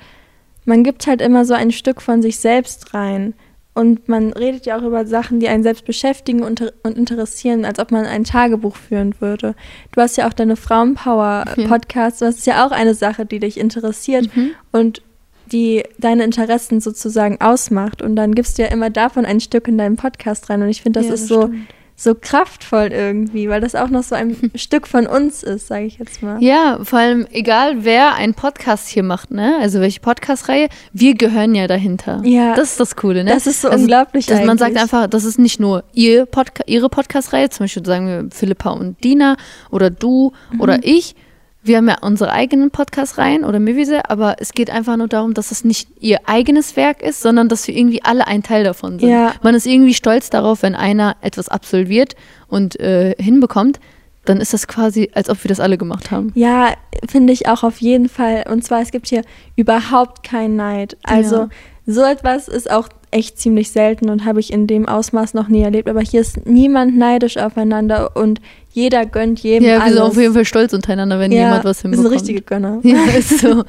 man 0.64 0.84
gibt 0.84 1.06
halt 1.06 1.22
immer 1.22 1.44
so 1.44 1.54
ein 1.54 1.72
Stück 1.72 2.02
von 2.02 2.20
sich 2.22 2.38
selbst 2.38 2.92
rein. 2.94 3.34
Und 3.74 4.08
man 4.08 4.32
redet 4.32 4.66
ja 4.66 4.76
auch 4.76 4.82
über 4.82 5.06
Sachen, 5.06 5.38
die 5.38 5.46
einen 5.46 5.62
selbst 5.62 5.84
beschäftigen 5.84 6.42
und, 6.42 6.60
und 6.82 6.98
interessieren, 6.98 7.64
als 7.64 7.78
ob 7.78 7.92
man 7.92 8.06
ein 8.06 8.24
Tagebuch 8.24 8.74
führen 8.74 9.14
würde. 9.20 9.54
Du 9.92 10.00
hast 10.00 10.16
ja 10.16 10.26
auch 10.26 10.32
deine 10.32 10.56
Frauenpower-Podcast, 10.56 12.20
das 12.22 12.38
ist 12.38 12.46
ja 12.46 12.66
auch 12.66 12.72
eine 12.72 12.94
Sache, 12.94 13.24
die 13.26 13.38
dich 13.38 13.58
interessiert 13.58 14.34
Mhm. 14.36 14.50
und 14.72 15.02
die 15.48 15.82
deine 15.98 16.24
Interessen 16.24 16.80
sozusagen 16.80 17.40
ausmacht. 17.40 18.02
Und 18.02 18.16
dann 18.16 18.34
gibst 18.34 18.58
du 18.58 18.62
ja 18.62 18.68
immer 18.68 18.90
davon 18.90 19.24
ein 19.24 19.40
Stück 19.40 19.68
in 19.68 19.78
deinen 19.78 19.96
Podcast 19.96 20.50
rein. 20.50 20.62
Und 20.62 20.68
ich 20.68 20.82
finde, 20.82 21.00
das 21.00 21.08
Ja, 21.08 21.14
ist 21.14 21.26
so, 21.28 21.42
stimmt. 21.48 21.66
so 21.96 22.14
kraftvoll 22.14 22.90
irgendwie, 22.92 23.48
weil 23.48 23.60
das 23.60 23.74
auch 23.74 23.88
noch 23.88 24.02
so 24.04 24.14
ein 24.14 24.36
Stück 24.54 24.86
von 24.86 25.06
uns 25.06 25.42
ist, 25.42 25.66
sage 25.66 25.84
ich 25.86 25.98
jetzt 25.98 26.22
mal. 26.22 26.40
Ja, 26.42 26.78
vor 26.82 26.98
allem 27.00 27.26
egal, 27.32 27.84
wer 27.84 28.14
einen 28.14 28.34
Podcast 28.34 28.88
hier 28.88 29.02
macht, 29.02 29.30
ne? 29.32 29.56
Also 29.60 29.80
welche 29.80 29.98
Podcast-Reihe, 30.00 30.68
wir 30.92 31.14
gehören 31.14 31.54
ja 31.56 31.66
dahinter. 31.66 32.20
Ja. 32.24 32.54
Das 32.54 32.70
ist 32.70 32.80
das 32.80 32.94
Coole, 32.94 33.24
ne? 33.24 33.30
Das 33.32 33.46
ist 33.46 33.62
so 33.62 33.68
Also, 33.68 33.80
unglaublich 33.82 34.26
Dass 34.26 34.44
man 34.44 34.58
sagt 34.58 34.70
eigentlich. 34.70 34.82
einfach, 34.82 35.08
das 35.08 35.24
ist 35.24 35.38
nicht 35.38 35.58
nur 35.58 35.82
ihr 35.92 36.26
Podca 36.26 36.62
ihre 36.66 36.88
Podcast-Reihe, 36.88 37.50
zum 37.50 37.64
Beispiel 37.64 37.84
sagen 37.84 38.06
wir 38.06 38.28
Philippa 38.32 38.70
und 38.70 39.02
Dina 39.02 39.36
oder 39.70 39.90
du 39.90 40.32
Mhm. 40.52 40.60
oder 40.60 40.78
ich, 40.82 41.16
wir 41.62 41.76
haben 41.76 41.88
ja 41.88 41.98
unsere 42.00 42.32
eigenen 42.32 42.70
Podcast-Reihen 42.70 43.44
oder 43.44 43.58
Mivise, 43.58 44.08
aber 44.08 44.36
es 44.38 44.52
geht 44.52 44.70
einfach 44.70 44.96
nur 44.96 45.08
darum, 45.08 45.34
dass 45.34 45.50
es 45.50 45.64
nicht 45.64 45.88
ihr 46.00 46.20
eigenes 46.26 46.76
Werk 46.76 47.02
ist, 47.02 47.20
sondern 47.20 47.48
dass 47.48 47.66
wir 47.66 47.76
irgendwie 47.76 48.02
alle 48.04 48.26
ein 48.26 48.42
Teil 48.42 48.64
davon 48.64 48.98
sind. 48.98 49.10
Ja. 49.10 49.34
Man 49.42 49.54
ist 49.54 49.66
irgendwie 49.66 49.94
stolz 49.94 50.30
darauf, 50.30 50.62
wenn 50.62 50.74
einer 50.74 51.16
etwas 51.20 51.48
absolviert 51.48 52.14
und 52.46 52.78
äh, 52.80 53.14
hinbekommt, 53.18 53.80
dann 54.24 54.40
ist 54.40 54.52
das 54.52 54.68
quasi, 54.68 55.10
als 55.14 55.30
ob 55.30 55.42
wir 55.42 55.48
das 55.48 55.58
alle 55.60 55.78
gemacht 55.78 56.10
haben. 56.10 56.32
Ja, 56.34 56.74
finde 57.08 57.32
ich 57.32 57.48
auch 57.48 57.62
auf 57.62 57.80
jeden 57.80 58.08
Fall. 58.08 58.44
Und 58.48 58.62
zwar, 58.62 58.80
es 58.80 58.90
gibt 58.90 59.08
hier 59.08 59.22
überhaupt 59.56 60.22
keinen 60.22 60.56
Neid. 60.56 60.96
Also 61.02 61.36
Ja. 61.36 61.48
So 61.90 62.02
etwas 62.02 62.48
ist 62.48 62.70
auch 62.70 62.88
echt 63.10 63.38
ziemlich 63.38 63.70
selten 63.70 64.10
und 64.10 64.26
habe 64.26 64.40
ich 64.40 64.52
in 64.52 64.66
dem 64.66 64.86
Ausmaß 64.86 65.32
noch 65.32 65.48
nie 65.48 65.62
erlebt. 65.62 65.88
Aber 65.88 66.02
hier 66.02 66.20
ist 66.20 66.46
niemand 66.46 66.98
neidisch 66.98 67.38
aufeinander 67.38 68.14
und 68.14 68.42
jeder 68.70 69.06
gönnt 69.06 69.40
jedem 69.40 69.66
Ja, 69.66 69.76
wir 69.76 69.80
alles. 69.82 69.94
sind 69.94 70.02
auf 70.02 70.16
jeden 70.18 70.34
Fall 70.34 70.44
stolz 70.44 70.74
untereinander, 70.74 71.18
wenn 71.18 71.32
ja, 71.32 71.44
jemand 71.44 71.64
was 71.64 71.80
hinbekommt. 71.80 72.08
sind 72.08 72.14
richtige 72.14 72.42
Gönner. 72.42 72.80
Ja, 72.82 73.02
ist 73.18 73.38
so. 73.38 73.64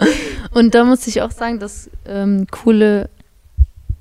Und 0.52 0.76
da 0.76 0.84
muss 0.84 1.08
ich 1.08 1.22
auch 1.22 1.32
sagen, 1.32 1.60
das 1.60 1.90
ähm, 2.06 2.46
coole, 2.52 3.10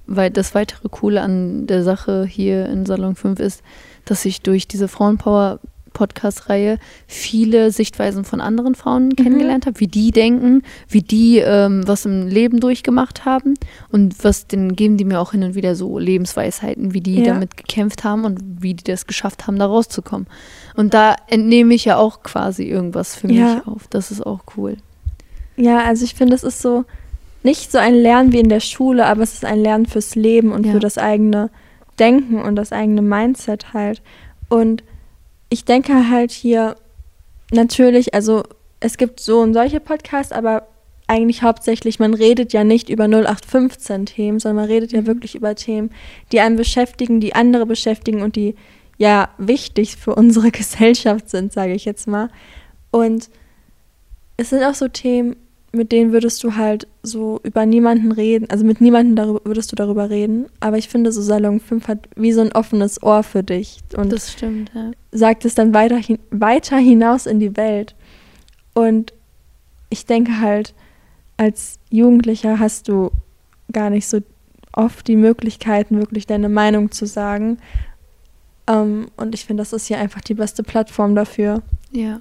weil 0.09 0.31
das 0.33 0.53
weitere 0.53 0.89
Coole 0.89 1.21
an 1.21 1.69
der 1.69 1.85
Sache 1.85 2.27
hier 2.29 2.67
in 2.67 2.85
Salon 2.85 3.15
5 3.15 3.39
ist, 3.39 3.63
dass 4.05 4.25
ich 4.25 4.41
durch 4.43 4.67
diese 4.67 4.89
Frauenpower 4.89 5.61
Podcast-Reihe 5.99 6.79
viele 7.09 7.73
Sichtweisen 7.73 8.25
von 8.25 8.41
anderen 8.41 8.77
Frauen 8.77 9.17
kennengelernt 9.17 9.67
habe, 9.67 9.81
wie 9.81 9.89
die 9.89 10.13
denken, 10.13 10.63
wie 10.89 11.03
die 11.03 11.39
ähm, 11.39 11.87
was 11.87 12.05
im 12.07 12.29
Leben 12.29 12.61
durchgemacht 12.61 13.25
haben 13.25 13.55
und 13.91 14.23
was 14.25 14.47
dann 14.47 14.77
geben 14.77 14.97
die 14.97 15.05
mir 15.05 15.19
auch 15.21 15.33
hin 15.33 15.43
und 15.43 15.57
wieder 15.57 15.75
so 15.75 15.99
Lebensweisheiten, 15.99 16.95
wie 16.95 17.01
die 17.01 17.17
Ja. 17.21 17.35
damit 17.35 17.57
gekämpft 17.57 18.05
haben 18.05 18.25
und 18.25 18.39
wie 18.63 18.75
die 18.75 18.85
das 18.85 19.07
geschafft 19.09 19.47
haben, 19.49 19.59
da 19.59 19.67
rauszukommen. 19.67 20.29
Und 20.77 20.95
da 20.95 21.17
entnehme 21.27 21.75
ich 21.75 21.85
ja 21.85 21.97
auch 21.97 22.23
quasi 22.23 22.63
irgendwas 22.65 23.17
für 23.17 23.27
mich 23.27 23.39
Ja. 23.39 23.63
auf. 23.67 23.89
Das 23.91 24.13
ist 24.13 24.25
auch 24.25 24.41
cool. 24.57 24.77
Ja, 25.57 25.83
also 25.83 26.05
ich 26.05 26.15
finde, 26.15 26.37
es 26.37 26.45
ist 26.45 26.63
so 26.63 26.85
nicht 27.43 27.73
so 27.73 27.79
ein 27.79 27.95
Lernen 27.95 28.33
wie 28.33 28.39
in 28.39 28.49
der 28.49 28.61
Schule, 28.61 29.07
aber 29.07 29.23
es 29.23 29.35
ist 29.35 29.45
ein 29.45 29.59
Lernen 29.61 29.87
fürs 29.87 30.15
Leben 30.15 30.53
und 30.53 30.65
Ja. 30.67 30.73
für 30.73 30.79
das 30.81 30.97
eigene 30.99 31.51
Denken 31.99 32.41
und 32.41 32.55
das 32.55 32.71
eigene 32.73 33.03
Mindset 33.03 33.73
halt. 33.75 34.03
Und 34.49 34.85
ich 35.49 35.65
denke 35.65 36.11
halt 36.11 36.31
hier 36.31 36.77
natürlich, 37.53 38.15
also 38.15 38.45
es 38.81 38.97
gibt 38.97 39.21
so 39.21 39.41
und 39.41 39.55
solche 39.55 39.81
Podcasts, 39.81 40.33
aber 40.33 40.69
eigentlich 41.07 41.43
hauptsächlich, 41.43 41.99
man 41.99 42.13
redet 42.13 42.53
ja 42.53 42.65
nicht 42.65 42.91
über 42.91 43.05
0815 43.05 44.07
Themen, 44.07 44.39
sondern 44.39 44.57
man 44.57 44.67
redet 44.67 44.93
ja 44.93 45.07
wirklich 45.07 45.35
über 45.35 45.55
Themen, 45.55 45.91
die 46.33 46.41
einen 46.41 46.57
beschäftigen, 46.57 47.21
die 47.21 47.35
andere 47.35 47.65
beschäftigen 47.65 48.23
und 48.23 48.37
die 48.37 48.55
ja 48.99 49.31
wichtig 49.39 49.97
für 49.97 50.15
unsere 50.15 50.51
Gesellschaft 50.53 51.31
sind, 51.31 51.53
sage 51.53 51.73
ich 51.73 51.87
jetzt 51.87 52.07
mal. 52.07 52.29
Und 52.91 53.31
es 54.37 54.51
sind 54.51 54.63
auch 54.63 54.75
so 54.75 54.89
Themen, 54.89 55.37
mit 55.73 55.93
denen 55.93 56.13
würdest 56.13 56.43
du 56.43 56.57
halt 56.57 56.87
so 57.03 57.41
über 57.43 57.67
niemanden 57.67 58.13
reden, 58.13 58.49
also 58.51 58.65
mit 58.65 58.81
niemandem 58.81 59.17
darüber, 59.17 59.41
würdest 59.45 59.71
du 59.71 59.77
darüber 59.77 60.09
reden. 60.09 60.47
Aber 60.61 60.79
ich 60.79 60.89
finde, 60.89 61.13
so 61.13 61.21
Salon 61.21 61.61
5 61.61 61.89
hat 61.89 62.09
wie 62.17 62.33
so 62.33 62.41
ein 62.41 62.53
offenes 62.53 63.03
Ohr 63.03 63.23
für 63.23 63.43
dich 63.43 63.81
und 63.97 64.13
Das 64.13 64.33
stimmt, 64.33 64.71
ja. 64.75 64.93
sagt 65.13 65.45
es 65.45 65.55
dann 65.55 65.75
weiter, 65.75 65.97
hin, 65.97 66.19
weiter 66.31 66.79
hinaus 66.79 67.27
in 67.27 67.39
die 67.39 67.57
Welt. 67.57 67.95
Und 68.75 69.13
ich 69.91 70.07
denke 70.07 70.41
halt, 70.41 70.75
als 71.37 71.79
Jugendlicher 71.91 72.59
hast 72.59 72.89
du 72.89 73.11
gar 73.73 73.91
nicht 73.91 74.07
so 74.07 74.21
oft 74.73 75.07
die 75.07 75.17
Möglichkeiten, 75.17 75.99
wirklich 75.99 76.27
deine 76.27 76.49
Meinung 76.49 76.91
zu 76.91 77.07
sagen. 77.07 77.59
Ähm, 78.67 79.09
und 79.17 79.35
ich 79.35 79.45
finde, 79.45 79.63
das 79.63 79.73
ist 79.73 79.87
hier 79.87 79.99
einfach 79.99 80.21
die 80.21 80.35
beste 80.35 80.63
Plattform 80.63 81.15
dafür. 81.15 81.63
Ja. 81.91 82.21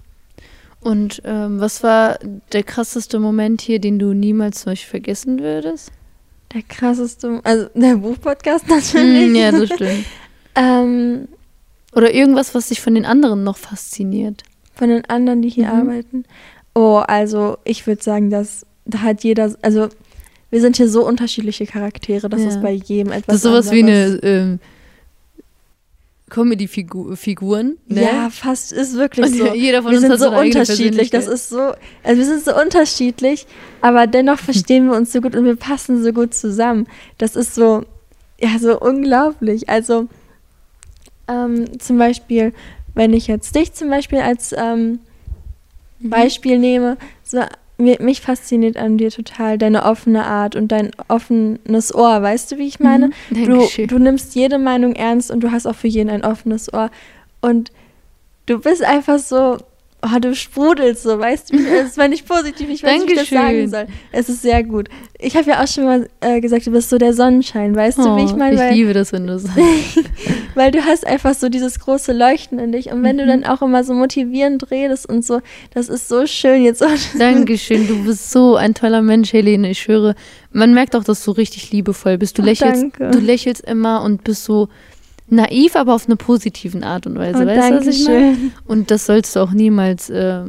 Und 0.80 1.22
ähm, 1.26 1.60
was 1.60 1.84
war 1.84 2.20
der 2.54 2.64
krasseste 2.64 3.20
Moment 3.20 3.62
hier, 3.62 3.80
den 3.80 4.00
du 4.00 4.14
niemals 4.14 4.62
zum 4.62 4.72
Beispiel 4.72 4.90
vergessen 4.92 5.40
würdest? 5.40 5.92
Der 6.54 6.62
krasseste, 6.62 7.42
also 7.44 7.68
der 7.74 7.96
Buchpodcast 7.98 8.68
natürlich. 8.70 9.32
Mm, 9.32 9.36
ja, 9.36 9.52
das 9.52 9.70
stimmt. 9.74 10.06
ähm, 10.56 11.28
Oder 11.94 12.14
irgendwas, 12.14 12.54
was 12.56 12.68
dich 12.70 12.80
von 12.80 12.96
den 12.96 13.06
anderen 13.06 13.44
noch 13.44 13.58
fasziniert. 13.58 14.44
von 14.76 14.90
den 14.90 15.04
anderen, 15.06 15.42
die 15.42 15.50
hier 15.50 15.68
Mhm. 15.74 15.80
arbeiten. 15.90 16.24
Oh, 16.76 16.98
also 17.08 17.58
ich 17.64 17.88
würde 17.88 18.04
sagen, 18.04 18.30
dass 18.30 18.66
da 18.86 19.00
hat 19.02 19.24
jeder, 19.24 19.54
also 19.64 19.90
wir 20.52 20.62
sind 20.62 20.78
hier 20.78 20.88
so 20.88 21.06
unterschiedliche 21.06 21.66
Charaktere, 21.66 22.30
dass 22.30 22.42
Ja. 22.42 22.50
es 22.50 22.62
bei 22.62 22.72
jedem 22.72 23.12
etwas 23.12 23.26
Das 23.26 23.36
ist 23.38 23.42
sowas 23.42 23.72
wie 23.72 23.82
anderes- 23.82 24.22
eine 24.22 24.32
ähm, 24.32 24.60
Comedy-Figuren. 26.30 27.78
Ne? 27.88 28.02
Ja, 28.02 28.30
fast 28.30 28.72
ist 28.72 28.96
wirklich 28.96 29.38
so. 29.38 29.48
jeder 29.54 29.82
von 29.82 29.92
wir 29.92 30.00
uns 30.00 30.08
sind 30.08 30.20
so 30.20 30.32
unterschiedlich. 30.32 31.10
Das 31.10 31.28
ist 31.28 31.50
so, 31.50 31.74
also 32.04 32.18
wir 32.18 32.26
sind 32.26 32.44
so 32.44 32.60
unterschiedlich, 32.60 33.48
aber 33.82 34.08
dennoch 34.08 34.40
verstehen 34.40 34.88
wir 34.88 34.96
uns 34.96 35.14
so 35.14 35.22
gut 35.22 35.36
und 35.36 35.46
wir 35.46 35.56
passen 35.56 36.04
so 36.04 36.12
gut 36.12 36.34
zusammen. 36.34 36.88
Das 37.18 37.36
ist 37.36 37.56
so, 37.56 37.84
ja, 38.40 38.60
so 38.60 38.80
unglaublich. 38.80 39.70
Also 39.70 40.08
ähm, 41.28 41.80
zum 41.80 41.98
Beispiel, 41.98 42.54
wenn 42.94 43.14
ich 43.14 43.28
jetzt 43.28 43.56
dich 43.56 43.74
zum 43.74 43.90
Beispiel 43.90 44.20
als 44.20 44.54
ähm, 44.58 45.00
Mhm. 46.00 46.10
Beispiel 46.10 46.60
nehme, 46.60 46.98
so, 47.24 47.42
mich 47.78 48.22
fasziniert 48.22 48.76
an 48.78 48.98
dir 48.98 49.12
total 49.12 49.58
deine 49.58 49.84
offene 49.86 50.26
Art 50.26 50.56
und 50.56 50.72
dein 50.72 50.92
offenes 51.08 51.94
Ohr. 51.94 52.22
Weißt 52.22 52.52
du, 52.52 52.58
wie 52.58 52.68
ich 52.68 52.80
meine? 52.80 53.12
Mhm. 53.30 53.46
Du, 53.46 53.68
du 53.88 54.00
nimmst 54.00 54.34
jede 54.36 54.58
Meinung 54.58 54.96
ernst 54.96 55.30
und 55.30 55.42
du 55.42 55.52
hast 55.52 55.68
auch 55.68 55.76
für 55.76 55.88
jeden 55.88 56.10
ein 56.10 56.24
offenes 56.26 56.74
Ohr. 56.74 56.90
Und 57.42 57.72
du 58.48 58.60
bist 58.60 58.84
einfach 58.84 59.20
so, 59.20 59.58
oh, 60.02 60.20
du 60.20 60.34
sprudelst 60.36 61.04
so, 61.04 61.20
weißt 61.20 61.54
du? 61.54 61.58
Es 61.58 61.98
war 61.98 62.08
nicht 62.08 62.28
positiv, 62.28 62.68
ich 62.70 62.82
weiß 62.84 62.94
nicht, 63.04 63.10
wie 63.10 63.14
ich 63.14 63.20
das 63.20 63.30
sagen 63.30 63.70
soll. 63.70 63.88
Es 64.12 64.28
ist 64.30 64.42
sehr 64.42 64.64
gut. 64.64 64.90
Ich 65.20 65.36
habe 65.36 65.50
ja 65.50 65.64
auch 65.64 65.68
schon 65.68 65.84
mal 65.86 66.10
äh, 66.22 66.42
gesagt, 66.42 66.66
du 66.66 66.72
bist 66.72 66.90
so 66.90 66.98
der 66.98 67.14
Sonnenschein, 67.14 67.76
weißt 67.76 68.00
du, 68.00 68.16
wie 68.16 68.24
ich 68.26 68.34
Oh, 68.34 68.38
meine? 68.38 68.56
ich 68.70 68.76
liebe 68.76 68.94
das, 68.94 69.12
wenn 69.14 69.28
du 69.28 69.38
sagst. 69.38 69.58
weil 70.58 70.72
du 70.72 70.84
hast 70.84 71.06
einfach 71.08 71.34
so 71.34 71.48
dieses 71.50 71.80
große 71.80 72.12
Leuchten 72.14 72.60
in 72.60 72.72
dich. 72.72 72.92
Und 72.92 73.04
wenn 73.04 73.18
du 73.18 73.24
Mhm. 73.24 73.28
dann 73.30 73.44
auch 73.46 73.62
immer 73.62 73.84
so 73.84 73.94
motivierend 73.94 74.70
redest 74.72 75.08
und 75.08 75.24
so, 75.26 75.40
das 75.74 75.88
ist 75.88 76.08
so 76.10 76.26
schön 76.28 76.64
jetzt. 76.64 76.84
Dankeschön, 77.20 77.88
du 77.88 78.04
bist 78.04 78.32
so 78.32 78.56
ein 78.56 78.74
toller 78.74 79.02
Mensch, 79.02 79.32
Helene. 79.34 79.70
Ich 79.70 79.88
höre, 79.88 80.16
man 80.52 80.74
merkt 80.74 80.96
auch, 80.96 81.04
dass 81.04 81.24
du 81.24 81.32
richtig 81.32 81.72
liebevoll 81.72 82.18
bist. 82.18 82.38
Du 82.38 82.42
Ach, 82.42 82.48
lächelst, 82.48 82.82
danke. 82.82 83.12
du 83.12 83.20
lächelst 83.20 83.62
immer 83.62 84.02
und 84.04 84.24
bist 84.24 84.44
so 84.44 84.68
naiv, 85.30 85.76
aber 85.76 85.94
auf 85.94 86.08
eine 86.08 86.16
positiven 86.16 86.84
Art 86.84 87.06
und 87.06 87.18
Weise. 87.18 87.44
Oh, 87.44 87.46
weißt 87.46 87.70
du, 87.72 87.76
was 87.78 87.88
ich 87.88 88.06
meine? 88.06 88.20
Dankeschön. 88.26 88.52
Und 88.66 88.92
das 88.92 89.06
sollst 89.06 89.36
du 89.36 89.42
auch 89.42 89.52
niemals, 89.52 90.10
äh, 90.10 90.42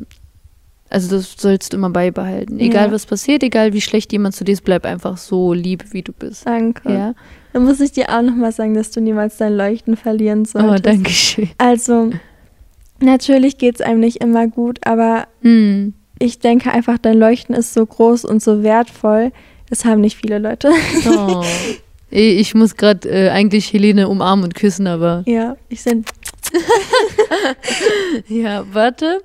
also 0.90 1.16
das 1.16 1.34
sollst 1.38 1.72
du 1.72 1.76
immer 1.76 1.90
beibehalten. 1.90 2.58
Egal 2.60 2.86
Ja. 2.86 2.92
was 2.92 3.06
passiert, 3.06 3.42
egal 3.42 3.72
wie 3.72 3.80
schlecht 3.80 4.12
jemand 4.12 4.34
zu 4.34 4.44
dir 4.44 4.52
ist, 4.52 4.64
bleib 4.64 4.84
einfach 4.86 5.16
so 5.16 5.52
lieb, 5.52 5.84
wie 5.92 6.02
du 6.02 6.12
bist. 6.12 6.46
Danke. 6.46 6.90
Ja. 6.92 7.14
Dann 7.52 7.64
muss 7.64 7.80
ich 7.80 7.92
dir 7.92 8.08
auch 8.10 8.22
nochmal 8.22 8.52
sagen, 8.52 8.74
dass 8.74 8.90
du 8.90 9.00
niemals 9.00 9.36
dein 9.38 9.54
Leuchten 9.56 9.96
verlieren 9.96 10.40
Oh, 10.54 10.58
solltest. 10.60 10.84
danke 10.86 11.10
schön. 11.10 11.50
Also, 11.58 12.10
natürlich 13.00 13.58
geht 13.58 13.76
es 13.76 13.80
einem 13.80 14.00
nicht 14.00 14.16
immer 14.18 14.46
gut, 14.48 14.78
aber 14.86 15.26
Hm. 15.42 15.94
ich 16.18 16.38
denke 16.40 16.70
einfach, 16.72 16.98
dein 16.98 17.18
Leuchten 17.18 17.54
ist 17.54 17.74
so 17.74 17.84
groß 17.86 18.24
und 18.24 18.42
so 18.42 18.62
wertvoll. 18.62 19.32
Das 19.70 19.84
haben 19.84 20.00
nicht 20.00 20.16
viele 20.16 20.38
Leute. 20.38 20.70
Oh. 21.08 21.44
Ich 22.10 22.54
muss 22.54 22.76
gerade 22.76 23.06
äh, 23.06 23.28
eigentlich 23.28 23.70
Helene 23.70 24.08
umarmen 24.08 24.42
und 24.46 24.54
küssen, 24.54 24.86
aber 24.86 25.24
ja, 25.26 25.58
ich 25.68 25.82
sind. 25.82 26.08
ja, 28.28 28.64
warte. 28.72 29.22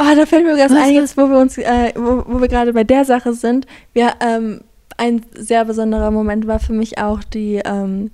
Oh, 0.00 0.14
da 0.16 0.24
fällt 0.24 0.46
mir 0.46 0.56
ganz 0.56 0.72
ein, 0.72 0.94
jetzt, 0.94 1.16
wo 1.18 1.28
wir 1.28 1.38
uns, 1.38 1.58
äh, 1.58 1.92
wo, 1.94 2.24
wo 2.26 2.40
wir 2.40 2.48
gerade 2.48 2.72
bei 2.72 2.84
der 2.84 3.04
Sache 3.04 3.34
sind. 3.34 3.66
Wir, 3.92 4.12
ähm, 4.20 4.60
ein 4.96 5.22
sehr 5.34 5.64
besonderer 5.64 6.10
Moment 6.10 6.46
war 6.46 6.58
für 6.58 6.72
mich 6.72 6.98
auch 6.98 7.22
die, 7.22 7.60
ähm, 7.64 8.10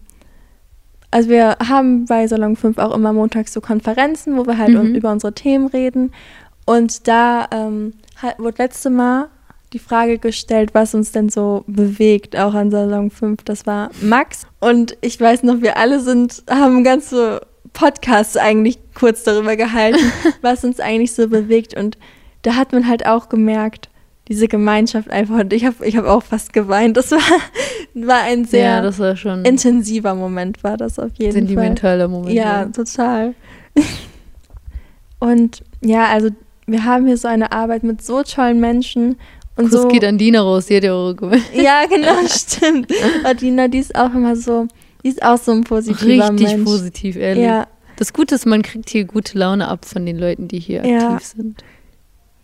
also 1.11 1.29
wir 1.29 1.57
haben 1.69 2.07
bei 2.07 2.27
Salon 2.27 2.57
5 2.57 2.79
auch 2.79 2.95
immer 2.95 3.13
montags 3.13 3.53
so 3.53 3.61
Konferenzen, 3.61 4.37
wo 4.37 4.47
wir 4.47 4.59
halt 4.59 4.71
Mhm. 4.71 4.81
un- 4.81 4.95
über 4.95 5.13
unsere 5.13 5.33
Themen 5.33 5.69
reden. 5.69 6.13
Und 6.65 7.07
da 7.09 7.47
ähm, 7.53 7.93
hat, 8.17 8.39
wurde 8.41 8.63
letzte 8.63 8.91
Mal 8.91 9.29
die 9.73 9.79
Frage 9.79 10.19
gestellt, 10.19 10.71
was 10.75 10.95
uns 10.95 11.13
denn 11.13 11.29
so 11.29 11.65
bewegt, 11.67 12.37
auch 12.37 12.55
an 12.55 12.71
Salon 12.71 13.11
5. 13.11 13.43
Das 13.45 13.67
war 13.67 13.91
Max. 14.03 14.47
Und 14.61 14.97
ich 15.01 15.21
weiß 15.21 15.43
noch, 15.45 15.61
wir 15.61 15.77
alle 15.77 16.01
sind, 16.01 16.43
haben 16.51 16.83
ganze 16.85 17.41
Podcasts 17.77 18.37
eigentlich 18.37 18.79
kurz 18.95 19.23
darüber 19.23 19.55
gehalten, 19.57 20.01
was 20.43 20.65
uns 20.65 20.81
eigentlich 20.81 21.13
so 21.13 21.29
bewegt. 21.29 21.77
Und 21.77 21.99
da 22.43 22.57
hat 22.57 22.73
man 22.73 22.89
halt 22.89 23.07
auch 23.07 23.29
gemerkt, 23.29 23.89
diese 24.29 24.49
Gemeinschaft 24.49 25.11
einfach. 25.11 25.41
Und 25.41 25.53
ich 25.53 25.65
habe 25.65 25.87
ich 25.87 25.97
hab 25.97 26.07
auch 26.07 26.23
fast 26.23 26.53
geweint. 26.53 26.97
Das 26.97 27.13
war, 27.13 27.21
war 27.95 28.23
ein 28.23 28.45
sehr 28.45 28.83
ja, 28.83 28.99
war 28.99 29.45
intensiver 29.45 30.15
Moment, 30.15 30.65
war 30.65 30.77
das 30.77 30.99
auf 30.99 31.13
jeden 31.19 31.33
Fall. 31.33 31.43
sentimentaler 31.43 32.09
Moment. 32.09 32.35
Ja, 32.35 32.65
total. 32.65 33.35
Und 35.21 35.63
ja, 35.81 36.07
also 36.07 36.31
wir 36.67 36.85
haben 36.85 37.07
hier 37.07 37.17
so 37.17 37.29
eine 37.29 37.53
Arbeit 37.53 37.85
mit 37.85 38.03
so 38.03 38.23
tollen 38.23 38.59
Menschen 38.59 39.17
und 39.57 39.71
Kuss 39.71 39.83
so. 39.83 39.89
geht 39.89 40.05
an 40.05 40.19
Dina 40.19 40.41
raus, 40.41 40.67
die 40.67 40.77
hat 40.77 40.85
ja 40.85 41.13
gemeint. 41.13 41.43
Ja, 41.55 41.87
genau, 41.87 42.27
stimmt. 42.27 42.93
Und 43.31 43.41
Dina, 43.41 43.69
die 43.69 43.79
ist 43.79 43.95
auch 43.95 44.13
immer 44.13 44.37
so, 44.37 44.69
die 45.07 45.13
ist 45.13 45.23
auch 45.23 45.39
so 45.39 45.53
ein 45.53 45.63
positiver 45.63 46.29
Richtig 46.31 46.49
Mensch. 46.49 46.65
positiv, 46.65 47.15
ehrlich. 47.17 47.45
Ja, 47.45 47.69
Das 47.97 48.13
Gute 48.13 48.35
ist, 48.35 48.45
man 48.45 48.63
kriegt 48.63 48.91
hier 48.91 49.05
gute 49.05 49.39
Laune 49.39 49.69
ab 49.69 49.85
von 49.85 50.05
den 50.05 50.19
Leuten, 50.19 50.49
die 50.49 50.59
hier 50.59 50.85
Ja. 50.85 51.13
aktiv 51.13 51.29
sind. 51.37 51.63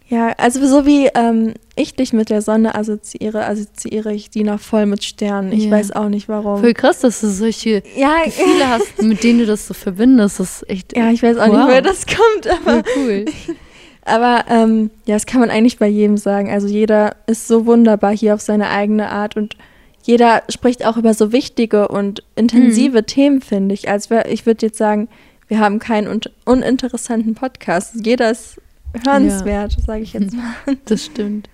Ja, 0.09 0.33
also 0.38 0.64
so 0.66 0.87
wie 0.87 1.07
ähm, 1.14 1.54
ich 1.75 1.95
dich 1.97 2.12
mit 2.12 2.28
der 2.31 2.40
Sonne 2.42 2.75
assoziiere, 2.75 3.47
assoziiere 3.47 4.12
ich 4.12 4.28
die 4.31 4.45
noch 4.45 4.61
voll 4.61 4.85
mit 4.87 5.02
Sternen. 5.02 5.50
Ich 5.52 5.64
Ja. 5.64 5.71
weiß 5.73 5.90
auch 5.92 6.09
nicht 6.09 6.28
warum. 6.28 6.61
Voll 6.61 6.75
krass, 6.75 7.00
dass 7.00 7.21
du 7.23 7.28
solche 7.28 7.83
ja, 7.97 8.23
Gefühle 8.25 8.69
hast, 8.69 9.02
mit 9.02 9.25
denen 9.25 9.38
du 9.40 9.47
das 9.47 9.66
so 9.66 9.75
verbindest. 9.75 10.38
Das 10.38 10.62
ist 10.62 10.71
echt 10.71 10.97
ja, 10.97 11.11
ich 11.11 11.23
weiß 11.23 11.37
auch 11.38 11.49
Wow. 11.49 11.57
nicht, 11.57 11.66
woher 11.66 11.83
das 11.83 12.04
kommt, 12.07 12.47
aber, 12.47 12.85
voll 12.85 12.95
cool. 12.97 13.25
aber 14.04 14.45
ähm, 14.50 14.90
ja, 15.07 15.16
das 15.16 15.26
kann 15.26 15.40
man 15.40 15.50
eigentlich 15.50 15.78
bei 15.78 15.88
jedem 15.88 16.16
sagen. 16.19 16.50
Also 16.50 16.69
jeder 16.69 17.16
ist 17.26 17.49
so 17.49 17.64
wunderbar 17.66 18.14
hier 18.14 18.35
auf 18.35 18.40
seine 18.42 18.69
eigene 18.71 19.09
Art 19.11 19.37
und 19.37 19.57
jeder 20.02 20.42
spricht 20.49 20.85
auch 20.85 20.97
über 20.97 21.14
so 21.14 21.32
wichtige 21.32 21.88
und 21.88 22.23
intensive 22.37 22.99
Mhm. 23.02 23.06
Themen, 23.06 23.40
finde 23.40 23.75
ich. 23.75 23.88
Als 23.88 24.11
wär, 24.11 24.30
ich 24.30 24.47
würde 24.47 24.66
jetzt 24.66 24.78
sagen, 24.78 25.09
wir 25.49 25.59
haben 25.61 25.78
keinen 25.78 26.09
un 26.09 26.21
uninteressanten 26.44 27.35
Podcast. 27.35 27.94
Jeder 28.04 28.30
ist 28.30 28.61
hörenswert, 29.04 29.76
sage 29.87 30.02
ich 30.02 30.12
jetzt 30.12 30.35
mal. 30.35 30.54
Das 30.87 31.04
stimmt. 31.04 31.49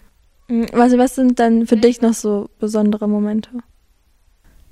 Also 0.73 0.97
was 0.99 1.15
sind 1.15 1.39
dann 1.39 1.67
für 1.67 1.77
dich 1.77 2.01
noch 2.01 2.15
so 2.15 2.49
besondere 2.59 3.09
Momente? 3.09 3.51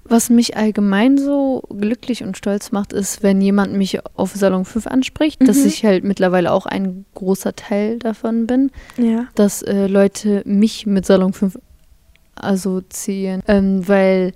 Was 0.08 0.30
mich 0.30 0.56
allgemein 0.56 1.18
so 1.18 1.62
glücklich 1.68 2.22
und 2.22 2.36
stolz 2.36 2.70
macht, 2.70 2.92
ist, 2.92 3.24
wenn 3.24 3.40
jemand 3.40 3.72
mich 3.72 3.98
auf 4.14 4.32
Salon 4.36 4.64
5 4.64 4.86
anspricht, 4.86 5.46
dass 5.46 5.58
Mhm. 5.58 5.66
ich 5.66 5.84
halt 5.84 6.04
mittlerweile 6.04 6.52
auch 6.52 6.64
ein 6.66 7.04
großer 7.14 7.56
Teil 7.56 7.98
davon 7.98 8.46
bin, 8.46 8.70
Ja. 8.96 9.26
dass 9.34 9.62
äh, 9.62 9.88
Leute 9.88 10.42
mich 10.46 10.86
mit 10.86 11.04
Salon 11.06 11.32
5 11.32 11.58
assoziieren, 12.36 13.42
ähm, 13.48 13.86
weil 13.88 14.32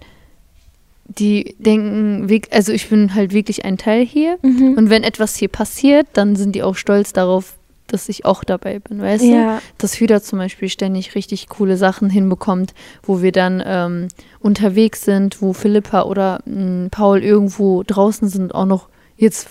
die 1.06 1.56
denken, 1.58 2.28
also 2.50 2.72
ich 2.72 2.88
bin 2.88 3.14
halt 3.14 3.32
wirklich 3.32 3.64
ein 3.64 3.78
Teil 3.78 4.04
hier 4.06 4.38
Mhm. 4.42 4.74
und 4.78 4.90
wenn 4.90 5.02
etwas 5.02 5.36
hier 5.36 5.48
passiert, 5.48 6.06
dann 6.12 6.36
sind 6.36 6.54
die 6.54 6.62
auch 6.62 6.76
stolz 6.76 7.12
darauf, 7.12 7.54
dass 7.88 8.08
ich 8.08 8.24
auch 8.24 8.44
dabei 8.44 8.78
bin, 8.78 9.00
weißt 9.02 9.24
du? 9.24 9.32
ja. 9.32 9.60
dass 9.78 9.98
Hüda 9.98 10.22
zum 10.22 10.38
Beispiel 10.38 10.68
ständig 10.68 11.16
richtig 11.16 11.48
coole 11.48 11.76
Sachen 11.76 12.08
hinbekommt, 12.08 12.72
wo 13.02 13.20
wir 13.22 13.32
dann 13.32 13.60
ähm, 13.66 14.06
unterwegs 14.38 15.02
sind, 15.04 15.42
wo 15.42 15.52
Philippa 15.52 16.02
oder 16.02 16.40
mh, 16.44 16.88
Paul 16.92 17.24
irgendwo 17.24 17.82
draußen 17.84 18.28
sind, 18.28 18.54
auch 18.54 18.66
noch 18.66 18.88
jetzt 19.16 19.48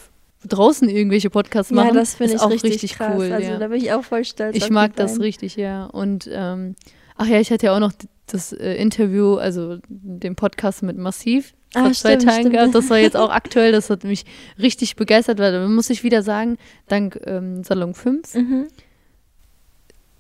draußen 0.47 0.87
irgendwelche 0.87 1.29
Podcasts 1.29 1.73
machen. 1.73 1.87
ja, 1.89 1.93
das 1.93 2.15
finde 2.15 2.35
ich 2.35 2.39
auch 2.39 2.49
richtig, 2.49 2.93
krass. 2.93 3.15
cool. 3.17 3.29
also 3.33 3.51
ja. 3.51 3.57
da 3.57 3.67
bin 3.67 3.77
ich 3.81 3.91
auch 3.91 4.05
voll 4.05 4.23
stolz. 4.23 4.55
Ich 4.55 4.69
mag 4.69 4.95
das 4.95 5.19
richtig, 5.19 5.57
ja. 5.57 5.87
Und 5.87 6.29
ähm, 6.31 6.75
ach 7.17 7.27
ja, 7.27 7.41
ich 7.41 7.51
hatte 7.51 7.65
ja 7.65 7.75
auch 7.75 7.81
noch 7.81 7.91
das 8.33 8.53
äh, 8.53 8.73
Interview, 8.75 9.35
also 9.35 9.77
den 9.89 10.35
Podcast 10.35 10.83
mit 10.83 10.97
Massiv 10.97 11.53
vor 11.73 11.83
Ah, 11.83 11.91
zwei 11.91 12.15
Tagen 12.15 12.49
gehabt. 12.49 12.73
Das 12.73 12.89
war 12.89 12.97
jetzt 12.97 13.15
auch 13.17 13.29
aktuell, 13.29 13.71
das 13.71 13.89
hat 13.89 14.03
mich 14.03 14.25
richtig 14.57 14.95
begeistert, 14.95 15.39
weil 15.39 15.51
da 15.51 15.67
muss 15.67 15.89
ich 15.89 16.03
wieder 16.03 16.23
sagen, 16.23 16.57
dank 16.87 17.19
ähm, 17.25 17.63
Salon 17.63 17.93
5 17.93 18.33
Mhm. 18.35 18.67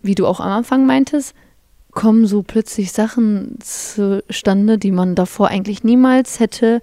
wie 0.01 0.15
du 0.15 0.25
auch 0.27 0.39
am 0.39 0.51
Anfang 0.51 0.85
meintest, 0.85 1.33
kommen 1.91 2.27
so 2.27 2.43
plötzlich 2.43 2.91
Sachen 2.91 3.57
zustande, 3.61 4.77
die 4.77 4.91
man 4.91 5.15
davor 5.15 5.47
eigentlich 5.47 5.83
niemals 5.83 6.39
hätte 6.39 6.81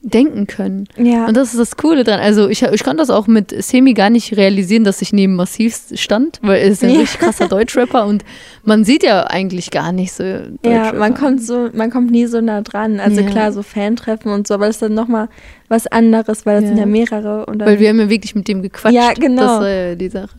denken 0.00 0.46
können. 0.46 0.86
Ja. 0.96 1.26
Und 1.26 1.36
das 1.36 1.50
ist 1.52 1.58
das 1.58 1.76
Coole 1.76 2.04
dran. 2.04 2.20
Also 2.20 2.48
ich, 2.48 2.62
ich 2.62 2.84
konnte 2.84 2.98
das 2.98 3.10
auch 3.10 3.26
mit 3.26 3.50
Semi 3.64 3.94
gar 3.94 4.10
nicht 4.10 4.36
realisieren, 4.36 4.84
dass 4.84 5.02
ich 5.02 5.12
neben 5.12 5.34
Massiv 5.34 5.76
stand, 5.94 6.38
weil 6.42 6.60
er 6.60 6.68
ist 6.68 6.84
ein 6.84 6.90
Ja. 6.90 7.00
richtig 7.00 7.18
krasser 7.18 7.48
Deutschrapper 7.48 8.06
und 8.06 8.24
man 8.62 8.84
sieht 8.84 9.02
ja 9.02 9.24
eigentlich 9.26 9.72
gar 9.72 9.90
nicht 9.90 10.12
so 10.12 10.22
ja, 10.64 10.92
man 10.92 11.14
kommt 11.14 11.42
so, 11.42 11.68
man 11.72 11.90
kommt 11.90 12.12
nie 12.12 12.26
so 12.26 12.40
nah 12.40 12.60
dran. 12.60 13.00
Also 13.00 13.22
Ja. 13.22 13.28
klar, 13.28 13.52
so 13.52 13.62
Fantreffen 13.64 14.30
und 14.30 14.46
so, 14.46 14.54
aber 14.54 14.66
das 14.66 14.76
ist 14.76 14.82
dann 14.82 14.94
nochmal 14.94 15.28
was 15.68 15.88
anderes, 15.88 16.46
weil 16.46 16.54
das 16.56 16.62
Ja. 16.64 16.68
sind 16.68 16.78
ja 16.78 16.86
mehrere. 16.86 17.46
Und 17.46 17.60
Weil 17.60 17.80
wir 17.80 17.88
haben 17.88 17.98
ja 17.98 18.08
wirklich 18.08 18.36
mit 18.36 18.46
dem 18.46 18.62
gequatscht. 18.62 18.94
Ja, 18.94 19.12
genau. 19.14 19.42
Das 19.42 19.60
war 19.60 19.68
ja 19.68 19.94
die 19.96 20.08
Sache. 20.08 20.36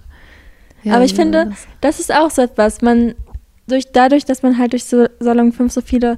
Aber 0.89 1.03
ich 1.03 1.13
finde, 1.13 1.47
das- 1.49 1.67
das 1.81 1.99
ist 1.99 2.15
auch 2.15 2.31
so 2.31 2.41
etwas. 2.41 2.81
Man, 2.81 3.13
durch, 3.67 3.91
dadurch, 3.91 4.23
dass 4.23 4.41
man 4.41 4.57
halt 4.57 4.71
durch 4.71 4.85
so 4.85 5.05
Salon 5.19 5.51
5 5.51 5.73
so 5.73 5.81
viele 5.81 6.17